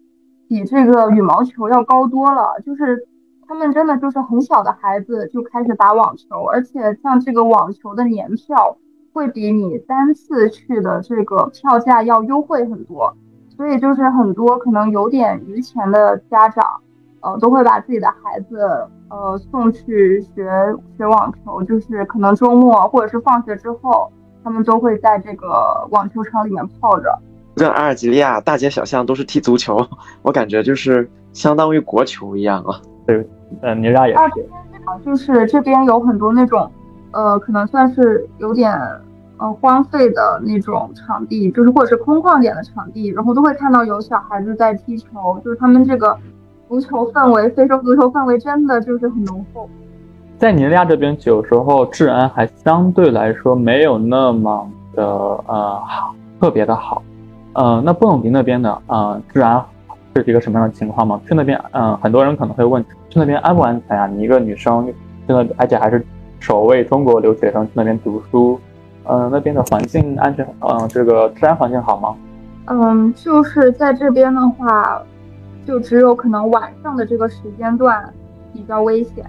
[0.48, 2.60] 比这个羽毛球要高多了。
[2.66, 3.08] 就是
[3.48, 8.78] 他们真的就是很小的孩子就开始打网球，而且像这个网球的年票
[9.14, 13.16] 会比你单次去的这个票价要优惠很多。
[13.56, 16.64] 所以就是很多可能有点余钱的家长，
[17.22, 18.58] 呃，都会把自己的孩子
[19.10, 20.50] 呃送去学
[20.98, 24.12] 学网球，就是可能周末或者是放学之后，
[24.44, 27.18] 他们都会在这个网球场里面泡着。
[27.58, 29.86] 像阿尔及利亚大街小巷都是踢足球，
[30.22, 32.80] 我感觉就是相当于国球一样啊。
[33.06, 33.28] 对，
[33.62, 34.20] 嗯，尼拉也是。
[35.06, 36.72] 就是这边有很多那种，
[37.12, 38.74] 呃，可能算是有点。
[39.42, 46.14] 呃，荒废的那种场地，就是或者是空旷点的场地，然后都会看到有小孩子在踢球，就是他们这个
[46.70, 49.68] 足球氛围，非洲足球氛围真的就是很浓厚。
[50.38, 57.02] 在尼日利亚这边，有时候治安还相对来说没有那么的呃好，特别的好。
[57.54, 59.60] 呃，那布隆迪那边的呃治安
[60.16, 61.20] 是一个什么样的情况吗？
[61.28, 64.06] 去那边，嗯，很多人可能会问，去那边安不安全呀？
[64.06, 64.94] 你一个女生去
[65.34, 66.06] 那，而且还是
[66.40, 68.60] 首位中国留学生去那边读书。
[69.12, 72.16] 嗯，那边的环境安全，嗯，这个治安环境好吗？
[72.66, 75.02] 嗯，就是在这边的话，
[75.66, 78.14] 就只有可能晚上的这个时间段
[78.54, 79.26] 比较危险。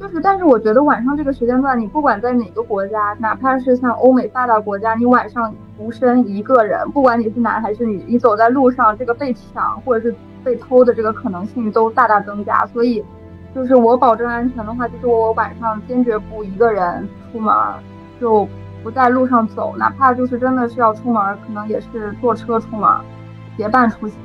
[0.00, 10.14] 就是，但是我觉得晚上这个时间段，你不管在哪个国家，哪怕是像欧美发达国家，你晚上独身一个人，不管你是男还是女，你走在路上，这个被抢或者是
[10.44, 12.64] 被偷的这个可能性都大大增加。
[12.66, 13.04] 所以，
[13.54, 17.54] 就是我保证安全的话，就是我晚上坚决不一个人出门，
[18.20, 18.48] 就。
[18.80, 22.88] 不在路上走，哪怕就是真的是要出门，可能也是坐车出门，
[23.56, 24.16] 结伴出行。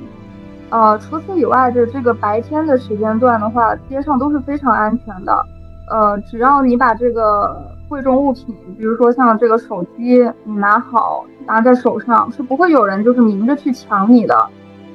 [0.73, 5.45] 呃，除此以外，就这个白天的时间段的话，街上都是非常安全的。
[5.87, 14.35] 呃，只要你把这个贵重物品，比如说像这个手机，你拿好，拿在手上，是不会有人就是明着去抢你的。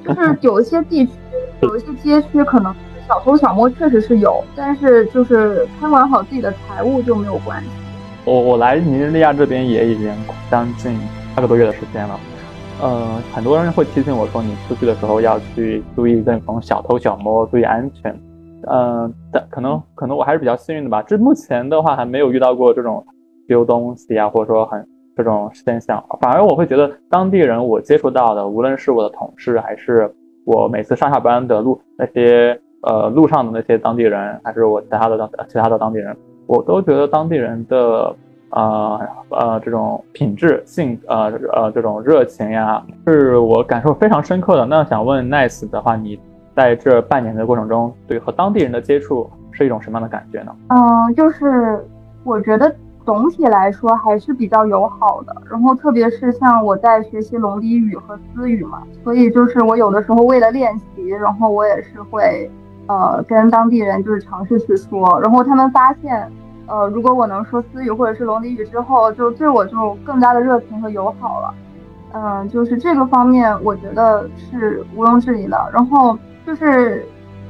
[0.03, 1.13] 就是有一些地区，
[1.61, 2.75] 有一些街区，可能
[3.07, 7.69] 小偷小摸确实是有，但是就是看管好自己的财物就没有关系。
[8.25, 10.13] 我我来尼日利亚这边也已经
[10.51, 10.99] 将近
[11.33, 12.19] 半个多月的时间了，
[12.81, 18.17] 呃，很多人会提醒我说，你出去的时候要去注意这种小偷小摸，注意安全。
[18.67, 23.05] 嗯，但可能可能我还是比较幸运的吧，这目前的话还没有遇到过这种
[23.47, 26.01] 丢东西啊，或者说很这种现象。
[26.21, 30.09] 反而我会觉得当地人我接触到的，无论是我的同事，还是
[30.45, 36.15] 我每次上下班的路那些呃路上的那些当地人，还是我其他的当其他的当地人。
[36.47, 38.15] 我都觉得当地人的，
[38.51, 44.65] 呃呃，这种品质性，呃呃，这种热情呀，是我感受非常深刻的。
[44.65, 46.19] 那想问 Nice 的话，你
[46.55, 50.55] 在这半年的过程中，对和当地人的接触是一种什么样的感觉呢？
[50.69, 51.85] 嗯，就是
[52.23, 52.73] 我觉得
[53.05, 55.35] 总体来说还是比较友好的。
[55.49, 62.49] 然后特别是像我在学习龙里语和私语嘛，所以就是我有的时候为了练习，然后我也是会。
[62.91, 66.27] 呃，跟当地人就是尝试去说，然后他们发现，
[66.69, 71.53] 呃，如果我能说私语或者是龙里语之后，就对我就更加的热情和友好了。
[72.13, 75.57] 嗯，就是这个方面，我觉得是毋庸置疑的。
[75.73, 77.05] 然后就是，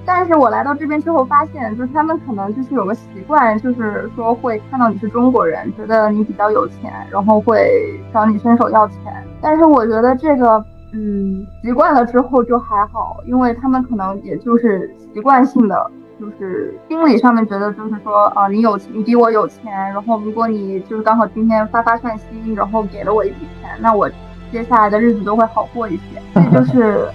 [0.06, 8.98] 但是我来到这边之后发现，就是他们可能就是有个习惯，就是说会看到你是中国人，觉得你比较有钱，然后会找你伸手要钱。
[9.42, 10.64] 但是我觉得这个。
[10.92, 24.10] 嗯，习惯了之后就还好，因为他们可能也就是习惯性的，就是心理上面觉得就是说啊，你有你比我有钱，然后如果你就是刚好今天发发善心，然后给了我一笔钱，那我
[24.52, 26.22] 接下来的日子都会好过一些。
[26.34, 27.08] 所以就是，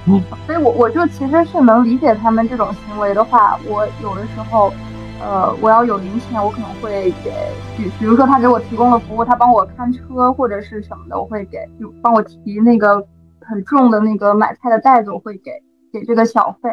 [0.46, 4.72] 所以我我就其实是能理解他们这种行为的话，我有的时候，
[5.20, 7.32] 呃，我要有零钱，我可能会给，
[7.76, 13.07] 比比如说他给我提供了服务，他帮我看车或者是什么的，我会给，就帮我提那个。
[13.46, 15.52] 很重的那个买菜的袋子，我会给
[15.92, 16.70] 给这个小费。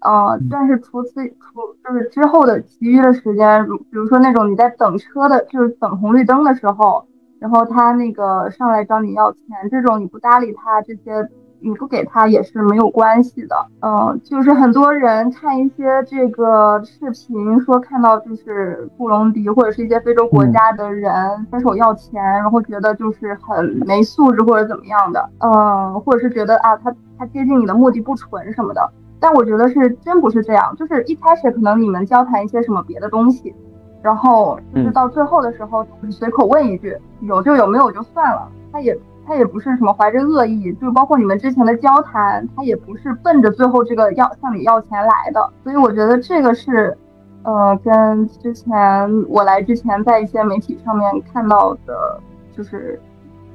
[0.00, 7.04] 呃，但是除此除就是之后的其余的时间，比如说那种你在等车的，就是等红绿灯的时候，
[7.38, 9.40] 然后他那个上来找你要钱，
[9.70, 11.28] 这种你不搭理他这些。
[11.60, 21.12] 你不给他也是没有关系的，嗯，就是很多人看一些这个视频，说看到就是布隆迪或者是一些非洲国家的人
[21.50, 33.54] 伸手要钱，然后觉得就是很没素质或者怎么样的，嗯，或者是觉得啊他他接近你的目的不纯什么的，但我觉得是真不是这样，就是一开始可能你们交谈一些什么别的东西，
[34.02, 38.98] 然后就是到最后的时候随口问一句有就有没有就算了，他也。
[39.30, 46.96] 他也不是什么怀着恶意，就包括你们之前的交谈，他也不是奔着最后这个要向你要钱来的，所以我觉得这个是，
[47.42, 48.72] 呃，跟之前
[49.28, 52.18] 我来之前在一些媒体上面看到的，
[52.56, 52.98] 就是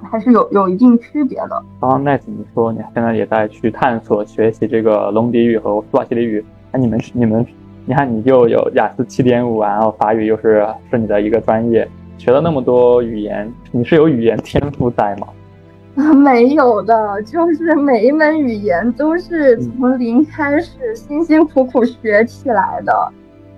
[0.03, 1.63] 还是有有一定区别的。
[1.79, 7.45] 刚刚奈子你说你现在也在去探索学习这个隆迪语和苏瓦西里语，那你们你们，
[7.85, 11.87] 你看你就有雅思七点五，然后法语又是是你的一个专业，
[12.17, 15.27] 学了那么多语言，你是有语言天赋在吗？
[16.15, 22.91] 没有的，就是每一门语言都是从零开始，辛辛苦苦学起来的。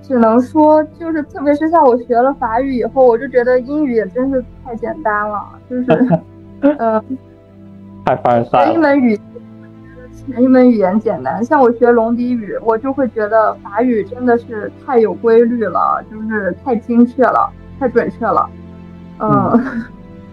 [0.01, 5.43] 只能说，就是特别是像我学了法语以后，我就觉得英语也真是太简单了。
[5.69, 5.85] 就是，
[6.79, 7.03] 嗯，
[8.05, 8.65] 太凡尔赛了。
[8.65, 9.15] 学一门语，
[10.13, 11.43] 学一门语言简单。
[11.43, 18.49] 像我学龙迪语，我就会觉得法语真的是太有规律了，就是太精确了，太准确了。
[19.19, 19.61] 嗯。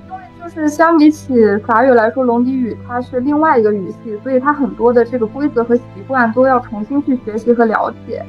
[0.09, 8.25] 因为就是相比起法语来说，龙迪语它是另外一个语系，所以它很多的这个规则和习惯都要重新去学习和了解。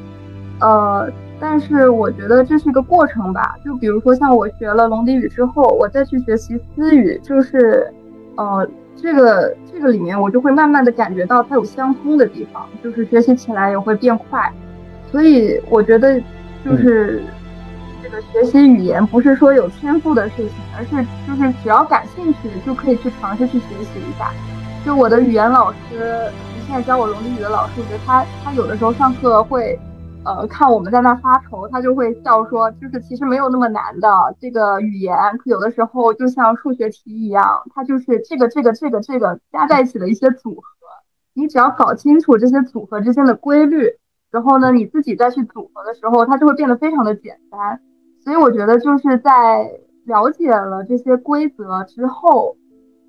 [0.60, 1.10] 呃，
[1.46, 3.58] 但是我觉得这是一个过程吧。
[3.66, 7.92] 就比如说像我学了龙迪语之后，我再去学习私语，就是
[8.38, 8.66] 呃，
[8.96, 14.50] 这个这个里面我就会慢慢的感觉到它有相通的地方，就是学习起来也会变快。
[15.12, 16.18] 所以我觉得
[16.64, 17.22] 就是
[18.02, 18.22] 这个。
[18.32, 24.32] 学习语言不是说有天赋的事情，而是就是只要感兴趣就可以去尝试去学习一下。
[24.86, 26.32] 就我的语言老师，
[26.66, 29.78] 现在教我隆迪语的老师，我觉得他他有的时候上课会，
[30.26, 34.10] 呃，看我们在那发愁，他就会笑说，就是其实没有那么难的。
[34.40, 35.16] 这个语言
[35.46, 37.44] 有的时候就像数学题一样，
[37.76, 40.64] 它就是这个这个这个这个加在一起的一些组合，
[41.34, 43.90] 你只要搞清楚这些组合之间的规律，
[44.32, 47.82] 然后呢，你自己再去组合的时候，它就会变得非常的简单。
[48.24, 49.70] 所以我觉得就是在
[50.06, 52.56] 了解了这些规则之后，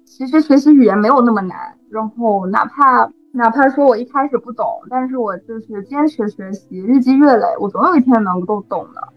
[0.04, 1.78] 其实学习语言没有那么难。
[1.90, 9.08] 然后哪怕哪怕说我一开始不懂，但是我就是坚持学习，日积月累，我总有一天能够懂的。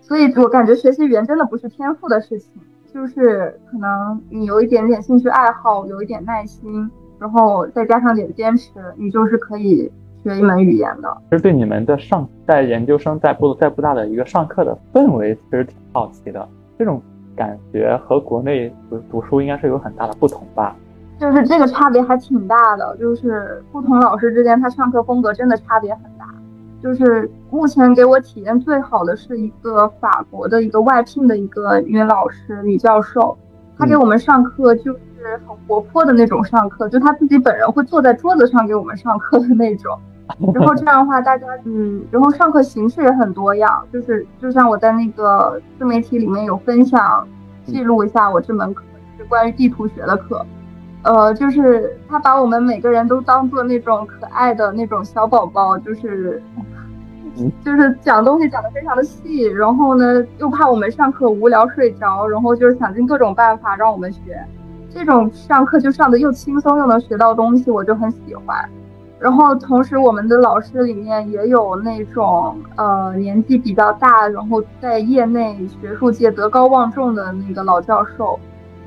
[0.00, 2.50] 所以我感觉学习语言真的不是天赋的事情，
[2.92, 9.92] 就是可能你有一点点兴趣爱好，有一点耐心，然后再加上点坚持，你就是可以。
[10.24, 16.48] 学一门语言的，其实对你们的上在研究生在布在布大的一个上课的氛围，其实挺好奇的。
[16.78, 16.98] 这种
[17.36, 20.74] 感觉和国内读读书应该是有很大的不同吧？
[21.18, 26.24] 就是这个差别还挺大的，就是不同老师之间他上课风格真的差别很大。
[26.82, 33.34] 就是目前给我体验最好的是一个法国的一个外聘的一个语言老师女教授，
[33.78, 35.00] 她给我们上课就是
[35.46, 39.98] 很活泼的那种上课，就她自己本人会坐在桌子上给我们上课的那种。
[40.54, 47.26] 然后这样的话，大家嗯，然后上课形式也很多样，就是就像我在那个自媒体里面有分享，
[47.64, 48.82] 记录一下我这门课
[49.18, 50.44] 是关于地图学的课，
[51.04, 56.42] 呃，就是他把我们每个人都当做那种可爱的那种小宝宝，就是
[57.62, 64.42] 就是讲东西讲的非常的细，然后呢又怕我们上课无聊睡着，然后就是想尽各种办法让我们学，
[64.88, 68.68] 这种上课就上的又轻松又能学到东西，我就很喜欢。
[69.20, 78.38] 然后同时，我们的老师里面也有那种呃年纪比较大，然后在业内学术界德高望重的那个老教授，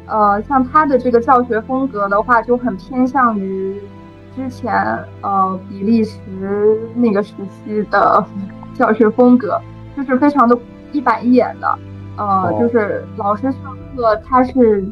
[0.08, 3.80] 呃，像他的这个教学风格的话，就很偏向于
[4.36, 4.74] 之前
[5.22, 8.26] 呃比利时那个时期的
[8.74, 9.60] 教学风格，
[9.96, 10.58] 就是非常的
[10.92, 11.80] 一板一眼的，
[12.18, 14.84] 呃，就是老师上课他是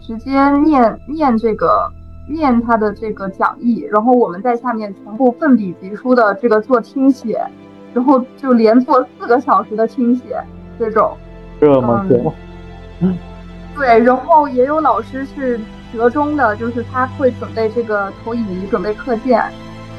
[0.00, 1.90] 直接念念这个。
[2.28, 7.44] 念他的这个讲义，然后我们在下面全部奋笔疾书的这个做听写，
[7.92, 10.40] 然后就连做四个小时的听写，
[10.78, 11.16] 这种
[11.60, 12.32] 这么多，
[13.00, 13.18] 嗯，
[13.80, 15.58] 对，然后也有老师是
[15.90, 19.42] 折中的，就是他会准备这个投影仪，准备课件，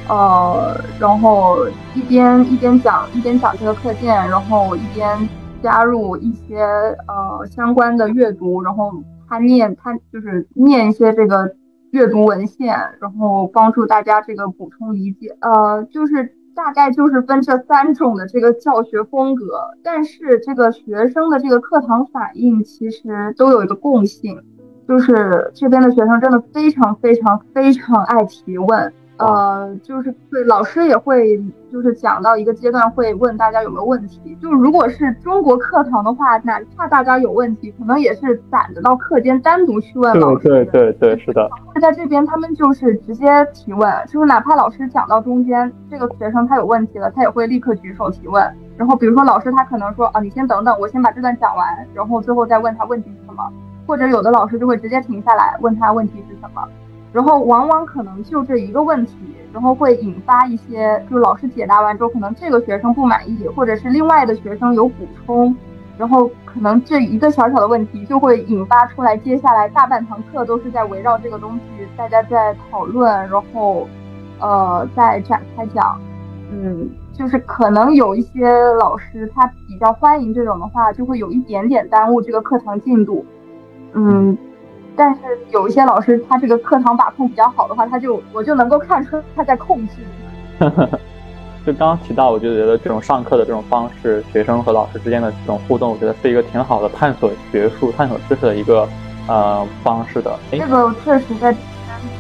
[0.08, 1.58] 呃，然后
[1.96, 5.28] 一边一边讲一边讲这个课件，然后一边
[5.64, 6.62] 加入一些
[7.08, 8.92] 呃相关的阅读，然后
[9.28, 11.56] 他念他就是念一些这个。
[11.92, 15.36] 阅读文献，然后帮助大家这个补充理解。
[15.42, 19.46] 呃，就是大概就是分这三种的这个教学风格，
[19.84, 24.42] 但是这个学生的这个课堂反应其实都有一个共性，
[24.88, 28.94] 就是这边的学生真的非常非常非常爱提问。
[29.28, 31.42] 呃，就是对老师也会，
[31.72, 34.38] 就是讲到一个阶段会问大家有没有问题。
[34.42, 40.48] 就如果是中国课堂的话，哪怕大家有问题，可能也是攒着到课间单独去问老师。
[40.48, 41.50] 对对对对，是的。
[41.82, 48.44] 在这边他们就是直接提问，就是哪怕老师讲到中间，这个学生他有问题了，他也会立刻举手提问。
[48.78, 53.44] 然后比如说老师他可能说啊，你先等等，我先把这段讲完，然后最后再问他问题是什么。
[53.88, 56.62] 或者有的老师就会直接停下来问他问题是什么。
[57.14, 59.16] 然后往往可能就这一个问题，
[59.52, 65.54] 然后会引发一些，就是老师解答完之后，可能这个学生不满意，或者是另外的学生有补充，
[65.98, 71.62] 然后可能这一个小小的问题就会引发出来，接下来大半堂课都是在围绕这个东西，
[71.98, 73.86] 大家在讨论，然后，
[74.40, 76.00] 呃，在展开讲，
[76.50, 78.50] 嗯，就是可能有一些
[78.80, 83.26] 老师他比较欢迎这种的话，就会有一点点耽误这个课堂进度，
[83.92, 84.38] 嗯。
[84.96, 85.22] 但是
[85.52, 89.94] 有一些老师，他这个课堂把控比较好的话，他就我就能够看出他在控制。
[91.66, 98.88] 就刚刚提到，我就觉得这种上课的这种方式，学生和老师之间的这种互动，我觉得是一个挺好的探索学术、探索知识的一个
[99.28, 100.38] 呃方式的。
[100.52, 101.54] 这个确实在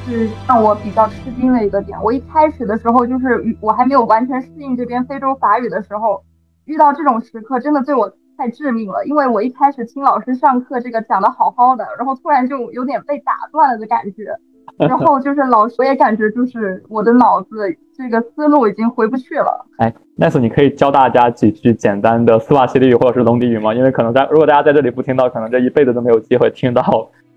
[0.05, 1.97] 是让我比较吃惊的一个点。
[2.03, 6.23] 我一开始的时候，就是我还没有完全适应这边非洲法语的时候，
[6.65, 8.13] 遇到这种时刻，真的对我。
[8.41, 14.35] 太致命了，因为我一开始听老师上课，这个讲的好好的，然后突然就有点被打断了的感觉，
[14.89, 17.47] 然后就是老师，我也感觉就是我的脑子
[17.95, 19.63] 这个思路已经回不去了。
[19.77, 23.75] 哎，Nice，你可以教大家几句简单的斯瓦西里语或者是隆迪语吗？
[23.75, 26.81] 因为可能在如果大家在这里不听到，可能这一辈子都没有机会听到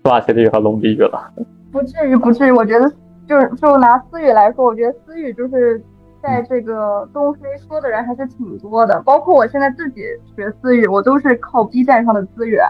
[0.01, 1.31] 斯瓦西里语和隆迪语了。
[1.71, 2.91] 不至于，不至于，我觉得
[3.27, 5.79] 就是就拿思语来说，我觉得思语就是。
[6.25, 10.01] 在这个东非说的人还是挺多的，包括我现在自己
[10.35, 12.65] 学思语，我都是靠 B 站上的资源，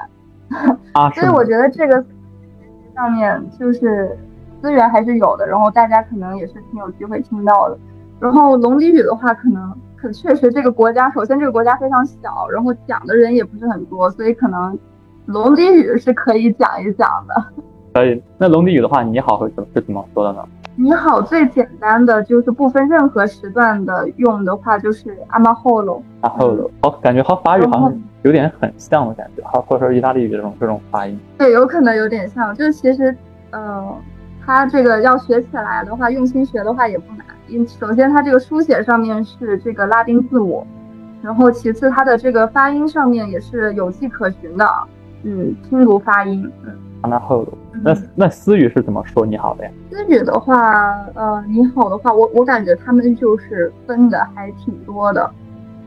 [0.91, 2.03] 啊， 所以我觉得这个
[2.93, 4.17] 上面就是
[4.61, 7.77] 资源还是有的，然后大家可能也是挺有机会听到的。
[8.19, 14.77] 然后龙迪语的话，可能可确实这个国家，首先这个国家非常小，然后讲的人也不是很多，所以可能
[15.27, 17.45] 龙迪语是可以讲一讲的。
[17.93, 20.45] 可以，那龙迪语的话，你好是怎是怎么说的呢？
[20.77, 26.03] 你好，最简单的就是不分任何时段的用的话，就是阿玛霍罗。
[26.19, 31.17] 阿霍罗，哦，感觉和法语好像有点很像的感觉，好，或者说意大利语这种这种发音。
[31.37, 32.53] 对，有可能有点像。
[32.53, 33.15] 就是其实，
[33.51, 33.95] 呃，
[34.45, 37.25] 它这个要学起来的话，用心学的话也不难。
[37.47, 40.67] 因首先它这个书写上面是这个拉丁字母，
[41.21, 44.69] 然后其次它的这个发音上面也是有迹可循的。
[45.23, 46.73] 嗯，听读发音，嗯。
[47.05, 47.45] 那后，
[47.83, 49.71] 那那思雨是怎么说你好的呀？
[49.89, 55.29] 思雨的话，呃，你好的话，我我感觉他们就是分的还挺多的。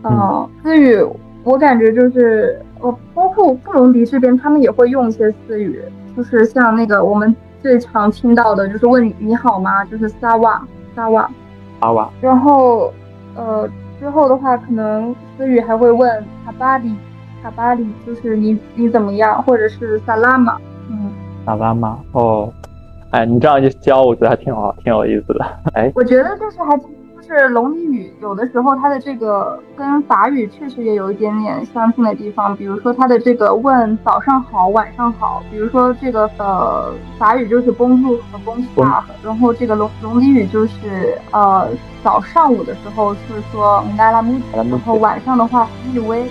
[0.03, 1.05] 呃，思雨
[1.45, 5.81] 我感觉就是，呃，包括布隆迪这边，他们也会用一些思雨，
[6.16, 9.85] 就是像那个我们最常听到的，就是问你好吗？
[9.87, 10.62] 就是萨瓦
[10.95, 11.31] 萨瓦
[11.81, 12.11] 萨瓦。
[12.21, 12.93] 然后，
[13.35, 16.95] 呃，之后的话，可能思雨还会问卡巴里
[17.43, 19.43] 卡巴里，就是你你怎么样？
[19.43, 20.57] 或者是萨拉玛。
[21.49, 22.53] 嗯，萨拉玛哦，
[23.11, 25.46] 哎，你这样一教，我觉得还挺好，挺有意思的。
[25.72, 41.66] 哎，我觉得就是还就是隆迪语，有的时候它的这个跟法语确实也有一点点相近的地方，比如说它的这个问早上好，晚上好，比如说这个呃法语就是 bonjour 和 bonsoir，然后这个隆隆迪语就是呃
[42.05, 43.20] 早上午的时候是
[43.51, 46.30] 说 m a l a m 然后晚上的话是 i 微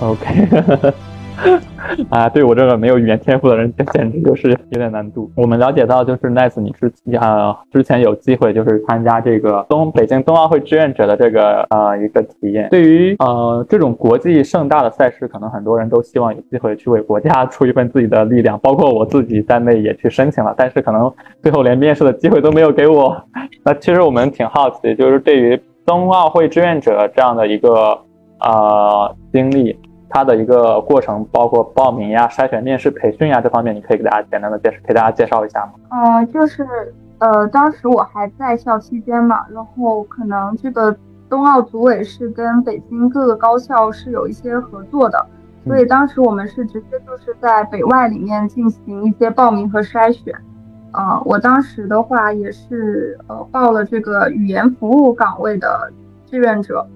[0.00, 0.92] OK。
[2.10, 5.30] 啊，对我这个没有语言天赋的人，简直就是有点难度。
[5.36, 12.68] 我们了解到，就是 Nice，你是呃之前有机会就是参加这个东北京冬奥会志愿者的这个呃一个体验。
[12.70, 21.12] 对于呃这种国际盛大的赛事，可能很多人都希望有机会去为国家 出一份自己的力量，包括我自己在内也去申请了，但是可能
[21.42, 23.16] 最后连面试的机会都没有给我。
[23.64, 27.98] 那其实我们挺好奇，就是对于冬奥会志愿者这样的一个
[28.40, 29.78] 呃经历。
[30.08, 35.72] 它的一个过程，包括报名呀、筛选、面试、培训呀这方面，你可以给大家简单的介绍，给大家介绍一下吗？
[35.90, 36.64] 嗯，就是
[37.18, 40.96] 呃，当时我还在校期间嘛，然后可能这个
[41.28, 45.26] 冬奥组委是跟北京各个高校是有一些合作的，
[45.66, 50.32] 所以当时我们是直接就是在北外里面进行一些报名和筛选。
[50.92, 55.92] 呃，我当时的话也是呃报了这个语言服务岗位的
[56.26, 56.86] 志愿者。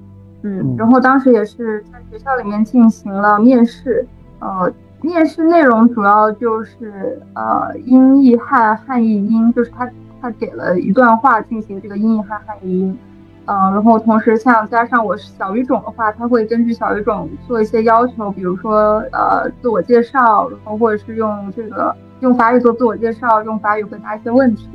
[0.42, 4.06] 嗯，然后当时也是在学校里面进行了面试，
[4.38, 4.72] 呃，
[5.02, 12.98] 面试内容主要就是呃英译汉汉译英，就是他他给了一段话进行这个英译汉汉译英，
[13.44, 24.68] 嗯，然后同时像加上我是小语种的话，他会根据小语种做一些要求，比如说呃自我介绍，然后或者是用这个用法语做自我介绍，用法语回答一些问题，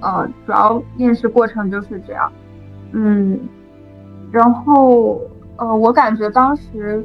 [0.00, 2.32] 呃，主要面试过程就是这样，
[2.92, 3.38] 嗯，
[4.32, 5.20] 然后
[5.56, 7.04] 呃我感觉当时。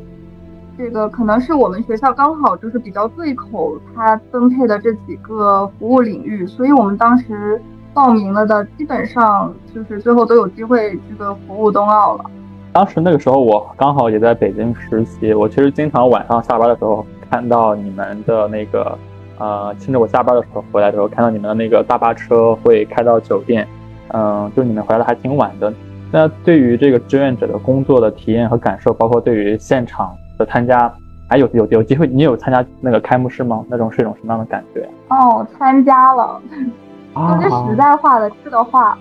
[0.80, 7.60] 这个可能是我们学校刚好就是比较对口，他分配的这几个服务领域，所以我们当时
[7.96, 12.26] 报名了的基本上就是最后都有机会这个服务冬奥了。
[12.74, 18.96] 当时那个时候我刚好也在北京实习，我其实经常晚上下班的时候看到你们的那个，
[19.40, 23.68] 呃，趁着我下班的时候回来的时候，看到你们的那个大巴车会开到酒店，
[24.10, 25.74] 嗯，就你们回来的还挺晚的。
[26.12, 30.16] 那对于这个志愿者的工作的体验和感受，包括对于现场。
[30.38, 30.94] 的参加，
[31.28, 33.66] 还有有有机会，你有参加那个开幕式吗？
[33.68, 34.88] 那种是一种什么样的感觉？
[35.10, 36.40] 哦，参加了。
[37.18, 38.96] 说句实在话的，去的话，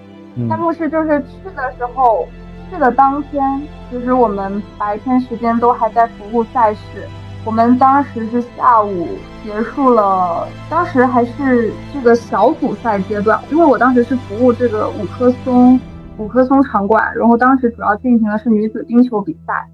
[0.48, 2.26] 开幕式就是去的时候，
[2.70, 7.06] 去的当天，其实我们白天时间都还在服务赛事。
[7.44, 9.08] 我们当时是下午
[9.44, 15.78] 结束了，当时还是这个小组赛阶段，因为我当时是服务这个五棵松
[16.18, 19.68] 五棵松场馆，然后当时主要进行的是女子冰球比赛。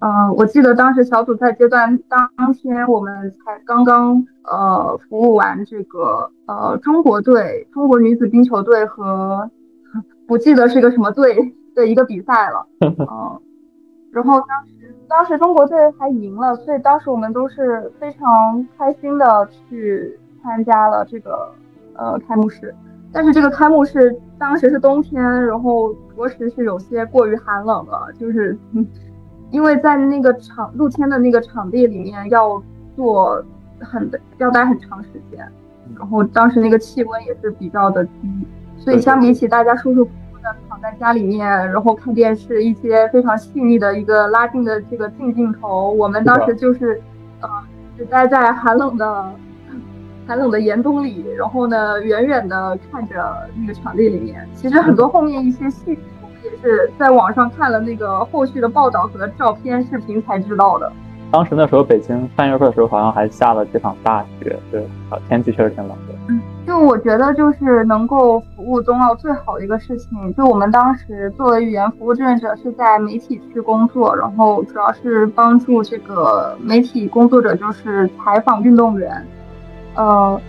[0.00, 9.48] 嗯，我记得当时小组赛阶段当天，我们才刚刚呃服务完这个呃中国队，中国女子冰球队和
[10.26, 12.66] 不记得是一个什么队的一个比赛了。
[12.82, 13.40] 嗯，
[14.10, 21.52] 然后当时当时中国队还赢了，所以当时我们都是非常开心的去参加了这个
[21.94, 22.74] 呃开幕式。
[23.12, 28.58] 但是这个开幕式当时是冬天，然后着实是有些过于寒冷了，就是。
[29.52, 32.62] 因为在那个场露天的那个场地里面要
[32.96, 33.44] 做
[33.80, 35.46] 很要待很长时间，
[35.94, 38.46] 然后当时那个气温也是比较的低，
[38.78, 46.98] 所以相比起大家舒舒服服的躺在家里面，然后看电视一些非常细腻的一个拉近的这个近镜头，我们当时就是
[47.42, 47.48] 呃
[47.98, 49.34] 只待在寒冷的
[50.26, 56.32] 寒冷的严冬里，然后呢远远的看着那个场地里面，其实很多后面一些细节，我们。
[56.42, 60.90] 也是在网上看了那个后续的报道和照片、视频才知道的。
[61.30, 64.84] 当时那时候北京三月份的时候，好像还下了几场大雪，对，
[65.28, 66.14] 天气确实挺冷的。
[66.28, 79.24] 嗯，就我觉得就是能够服务冬奥最好的一个事情，就我们当时作为语言服务志愿者是在媒体区工作，然后主要是帮助这个媒体工作者就是采访运动员。
[79.94, 80.40] 呃，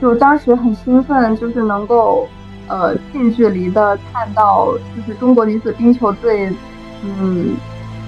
[0.00, 2.26] 就当时很兴奋，就是能够。
[2.68, 6.48] 呃，近距离的看到就是中国女子冰球队，
[7.04, 7.56] 嗯，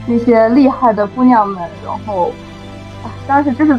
[0.06, 2.30] 那些厉害的姑娘们，然后，
[3.26, 3.76] 当时就是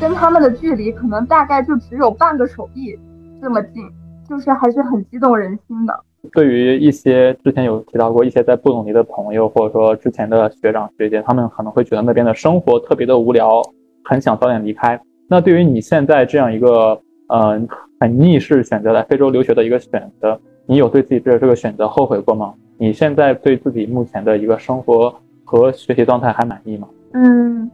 [0.00, 2.98] 跟他们的距离可能大概就只有半个手臂
[3.40, 3.88] 这么近，
[4.28, 5.98] 就是还是很激动人心的。
[6.32, 13.62] 对于一些之前有提到过一些在布隆尼的朋友，或者说之前的学长学姐，他们可能会觉得那边的生活特别的无聊，
[14.04, 15.00] 很想早点离开。
[15.28, 17.68] 那对于你现在这样一个，嗯。
[17.98, 22.52] 很逆势选择来非洲留学的一个选择，你有对自己的这个选择后悔过吗？
[22.76, 25.14] 你现在对自己目前的一个生活
[25.46, 26.86] 和学习状态还满意吗？
[27.14, 27.70] 嗯，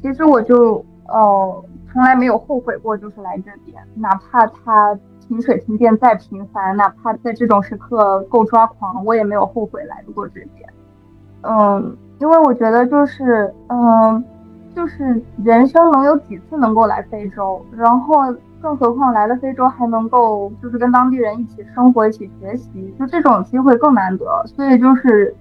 [0.00, 10.72] 其实我就哦从来没有后悔过，就是来这边，哪怕它停水停电再频繁，哪怕在这种时刻够抓狂，我也没有后悔来过这边。
[11.42, 14.24] 嗯，因为我觉得就是嗯，
[14.76, 18.32] 就是人生能有几次能够来非洲，然后。
[18.58, 25.32] 更何况来了非洲还能够就是跟当地人一起生活、一起学习，就这种机会更难得，所以就是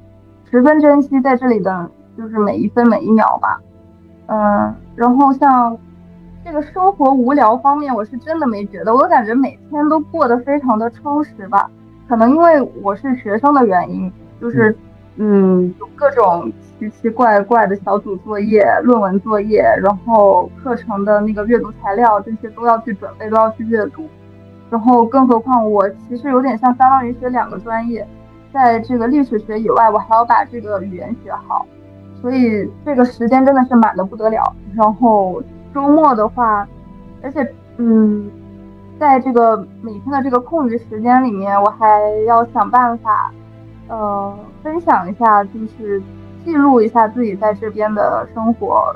[0.51, 3.59] 十分珍惜在这里的就是每一分每一秒吧。
[4.27, 5.75] 嗯，然后像
[6.43, 11.71] 这个生活无聊方面，我是真的没觉得，我感觉每天都过得非常的充实吧。
[12.07, 14.77] 可能因为我是学生的原因，就是
[15.17, 16.51] 嗯，有各种。
[16.77, 24.05] 奇奇怪怪的小组作业、论文作业，然后课程的那个阅读材料，这些都要去准备，都要去阅读。
[24.69, 28.05] 然后，更何况我其实有点像相当于学两个专业，
[28.51, 31.65] 在这个历史学以外，我还要把这个语言学好，
[32.21, 34.53] 所以这个时间真的是满的不得了。
[34.75, 35.41] 然后
[35.73, 36.67] 周末的话，
[37.23, 38.29] 而且嗯，
[38.99, 43.31] 在这个每天的这个空余时间里面，我还要想办法，
[43.87, 46.01] 呃，分享一下就是。
[46.45, 48.95] 记录一下自己在这边的生活，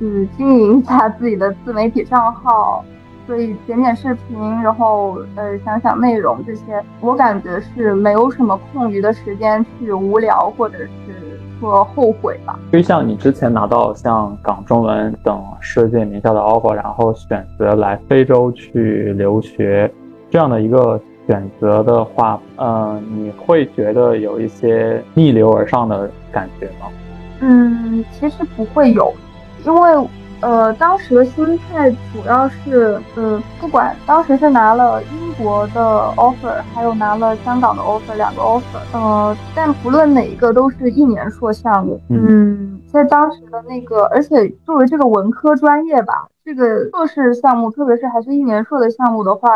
[0.00, 2.84] 嗯，经营一下自己的自媒体账号，
[3.26, 12.58] 所以剪剪视频，然后呃想想内容这些，我感觉是没有什么空余的时间去无聊或者是说后悔吧。
[12.70, 19.90] 就像你之前拿到像港中文等世界名校的 offer，然后选择来非洲去留学，
[20.28, 26.88] 这样的一个选择的话，呃，你会觉得有一些逆流而上的感觉吗？
[27.40, 29.12] 嗯，其实不会有，
[29.64, 30.08] 因为。
[30.44, 38.62] 呃，当时的心态主要是，呃，不管当时是拿了英国的 offer，还有拿了香港的 offer，两个 offer，
[38.92, 42.00] 呃，但不论哪一个都是一年硕项目。
[42.08, 49.48] 嗯，在当时的那个，而且作为这个文科专业吧，这个硕士项目，特别是还是一年硕的项目的话，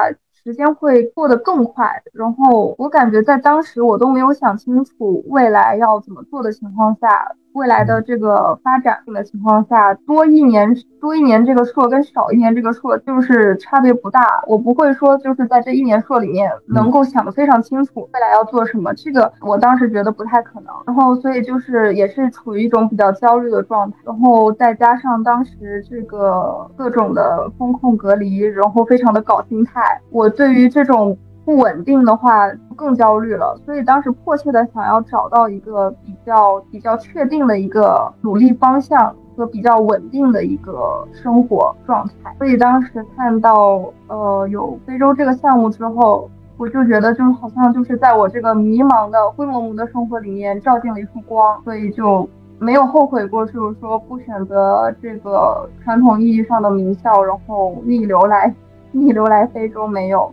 [0.47, 2.01] 时间会过得更快。
[2.13, 7.35] 然后我感觉在当时我都没有想清楚未来要怎么做的情况下。
[7.57, 14.43] 未来的这个发展的情况下，多一年多一年这个硕跟少一年这个硕就是差别不大。
[14.47, 20.75] 我不会说就是在这一年硕里面能够想得非常清楚未来要做什么，这个我当时觉得不太可能。
[20.87, 29.81] 然后所以就是也是处于一种比较焦虑的状态，然后再加上当时这个各种的风控隔离，然后非常的搞心态。
[30.11, 31.17] 我对于这种。
[31.47, 42.35] 不稳定的话更焦虑了，所以当时迫切的想要找到一个比较比较确定的一个努力方向和比较稳定的一个生活状态。
[42.39, 52.29] 所以当时看到呃有非洲这个项目之后，我就觉得就是好像就是在我这个迷茫的灰蒙蒙的生活里面照进了一束光，所以就
[52.59, 58.53] 没有后悔过，就是说不选择这个传统意义上的名校，然后逆流来
[58.91, 60.29] 逆流来非洲没有。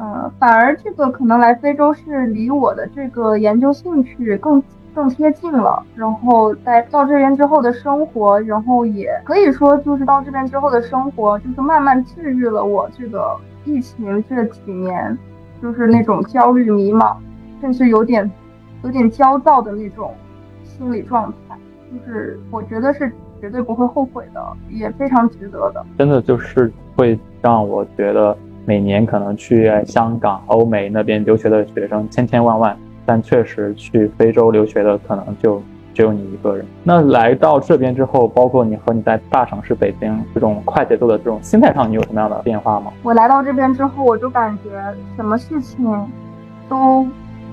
[0.00, 4.62] 嗯，反而这个可能来非洲是离我的这个研究兴趣更
[4.94, 5.82] 更贴近了。
[5.96, 15.18] 然后在到这边之后的生活，然后也可以说就是到这边之后的生活，就是慢慢治愈了我这个疫情这几年，
[15.60, 17.16] 就是那种焦虑、迷茫，
[17.60, 18.30] 甚至有点
[18.84, 20.14] 有点焦躁的那种
[20.62, 21.56] 心理状态。
[21.90, 25.84] 就是我觉得是绝对不会后悔的，也非常值得的。
[25.98, 28.36] 真的就是会让我觉得。
[28.68, 35.62] 每年可能去香港、欧美那边留学的学生千千万万，但确实去非洲留学的可能就
[35.94, 36.66] 只有你一个人。
[36.84, 42.92] 那来到这边之后，包括你和你在大城市北京这种快节奏的这种心态上，你有什么样的变化吗？
[43.02, 44.68] 我来到这边之后，我就感觉
[45.16, 45.86] 什么事情
[46.68, 47.06] 都，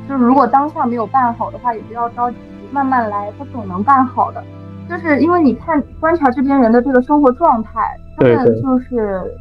[0.10, 2.36] 就是如果当下没有办好的话，也不要着急，
[2.74, 4.44] 慢慢来，它总能办好的。
[4.90, 7.80] 就是因为你看观察这边人的这个生活状态，
[8.18, 8.90] 他们就是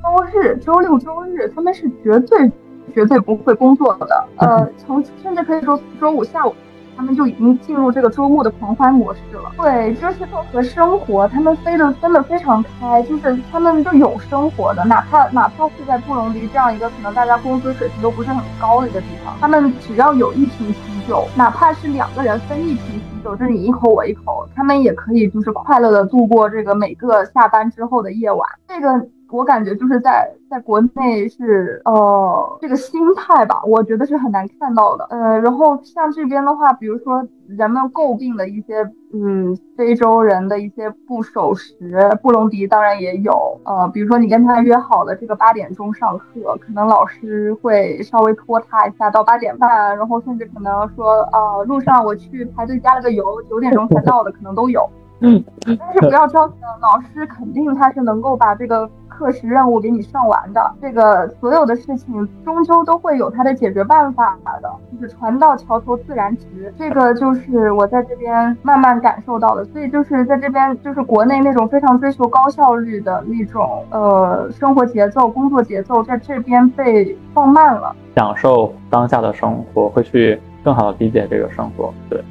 [0.03, 2.51] 周日、周六、周日，他们是绝对、
[2.93, 4.25] 绝对不会工作的。
[4.37, 6.55] 呃， 从甚至可以说周五下午。
[6.97, 9.53] 他们就已经进入这个周末的狂欢模式了。
[9.57, 28.49] 对，就是和生活，他们飞的分得非常开，就是他们就有生活的，哪怕哪怕是在布隆迪这样一个可能大家工资水平都不是很高的一个地方，他们只要有一瓶啤酒，哪怕是两个人分一瓶啤酒，就是你一口我一口，他们也可以就是快乐的度过这个每个下班之后的夜晚。
[28.69, 29.07] 这个。
[29.35, 35.05] 我感觉就是在在国内是呃这个心态吧，我觉得是很难看到的。
[35.11, 41.75] 呃，然后像这边的话，比如说人们诟病的一些嗯非洲人的一些不守时，
[42.23, 43.61] 布隆迪当然也有。
[43.65, 54.89] 呃，比如说你跟他约好了这个八点钟上课，可能老师会稍微拖沓一下到八点半，然后甚至可能说啊路上我去排队加了个油，九点钟才到的可能都有。
[55.21, 58.89] 嗯，但是不要着急，老师肯定他是能够把这个。
[59.17, 69.65] 课时任务给你上完的，这个所有的事情终究都会有它的解决办法的，就是船到桥头自然直，这个就是我在这边慢慢感受到的。
[69.67, 81.93] 所以就是在这边，就是国内那种非常追求高效率的那种呃生活节奏、工作节奏，在这边被放慢了，享受当下的生活，会去更好的理解这个生活。
[82.11, 82.23] 对，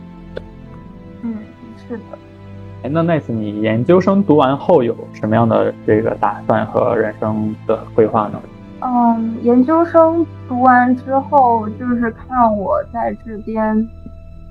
[2.89, 8.41] 那那次你研究生读完后有什么样的这个打算和人生的规划呢？
[8.81, 13.89] 嗯，研究生读完之后，就是看我在这边，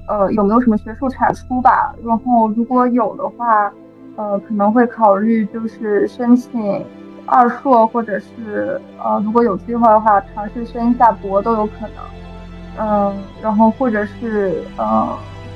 [0.07, 1.95] 呃，有没有什么学术产出吧。
[2.03, 3.71] 然后如果有的话，
[4.17, 6.83] 呃，可能会考虑就是申请
[7.27, 12.79] 二硕，或者是呃，如果有机会的话，尝试升一下博都有可能。
[12.79, 15.09] 嗯，然后或者是呃，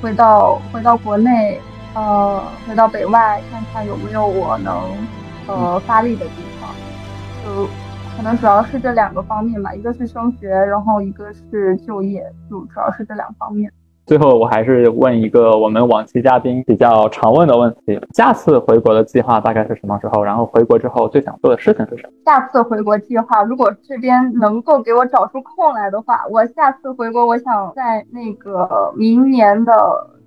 [0.03, 1.59] 回到回到国内。
[1.97, 4.75] 呃，回到北外看看有没有我能
[5.47, 6.69] 呃发力的地方，
[7.43, 7.67] 就
[8.15, 13.73] 可能主要是这两个方面吧，一个是升学，然后一个是就业，就主要是这两方面。
[14.05, 20.23] 最后，我还是问一个我们往期嘉宾比较常问的问题：下次回国的计划大概是什么时候？
[20.23, 22.13] 然后回国之后最想做的事情是什么？
[22.27, 29.73] 下次回国计划，如果这边能够给我找出空来的话，我下次回国，我想在那个明年的。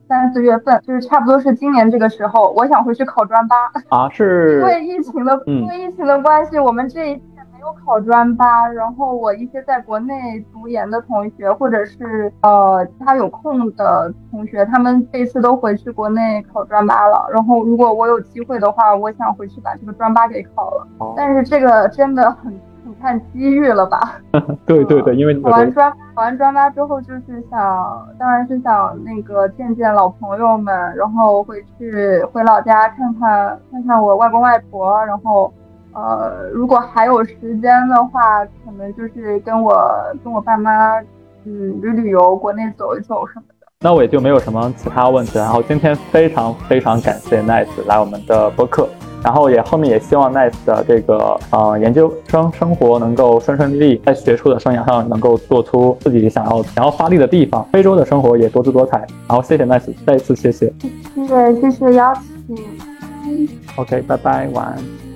[0.10, 3.56] 三四月份，就是差不多是今年这个时候，我想回去考专八
[3.90, 7.22] 啊，是 因为疫情的，因为疫情的关系，我们这一届
[7.54, 8.68] 没有考专八。
[8.68, 17.30] 然后我一些在国内读研的同学，或者是呃其他有空的同学，他们这次都回去国内考专八了。
[17.32, 20.88] 然后如果我有机会的话，我想回去把这个专八给考了。
[21.16, 22.60] 但是这个真的很。
[23.02, 24.20] 看机遇了吧？
[24.66, 35.52] 对对对，因为考完专考完专八之后，就是想，当然是想那个见见老朋友们，然后回去回老家看看看看我外公外婆，然后，
[35.94, 39.76] 呃，如果还有时间的话，可能就是跟我
[40.24, 41.00] 跟我爸妈，
[41.46, 43.68] 嗯，旅旅游，国内走一走什么的。
[43.82, 45.40] 那我也就没有什么其他问题。
[45.40, 48.88] 然后今天非常非常感谢 Nice 来我们的播客。
[49.24, 57.68] 然后也后面也希望 Nice 的这个呃研究生生活能够顺顺利利，在学术的生涯上能够做出自己想要想要发力的地方。
[57.72, 59.06] 非洲的生活也多姿多彩。
[59.28, 60.72] 然后谢谢 Nice，再一次谢谢。
[61.16, 62.14] 谢谢谢谢邀
[62.48, 63.50] 请。
[63.76, 65.09] OK，拜拜，晚安。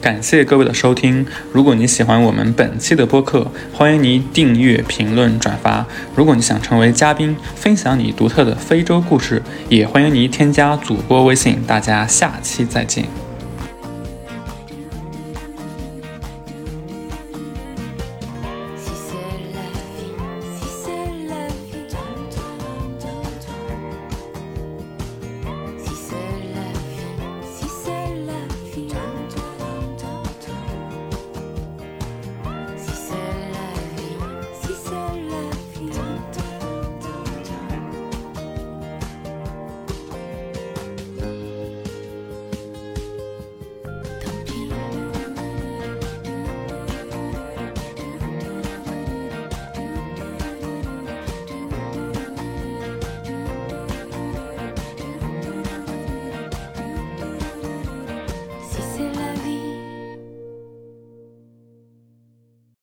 [0.00, 1.26] 感谢各位的收听。
[1.52, 5.84] 如果你喜欢我们本期的播客，欢迎您订阅、评论、转发。
[6.14, 11.58] 如果你想成为嘉宾，分享你独特的非洲故事，也欢迎您添加主播微信。
[11.66, 13.27] 大家下期再见。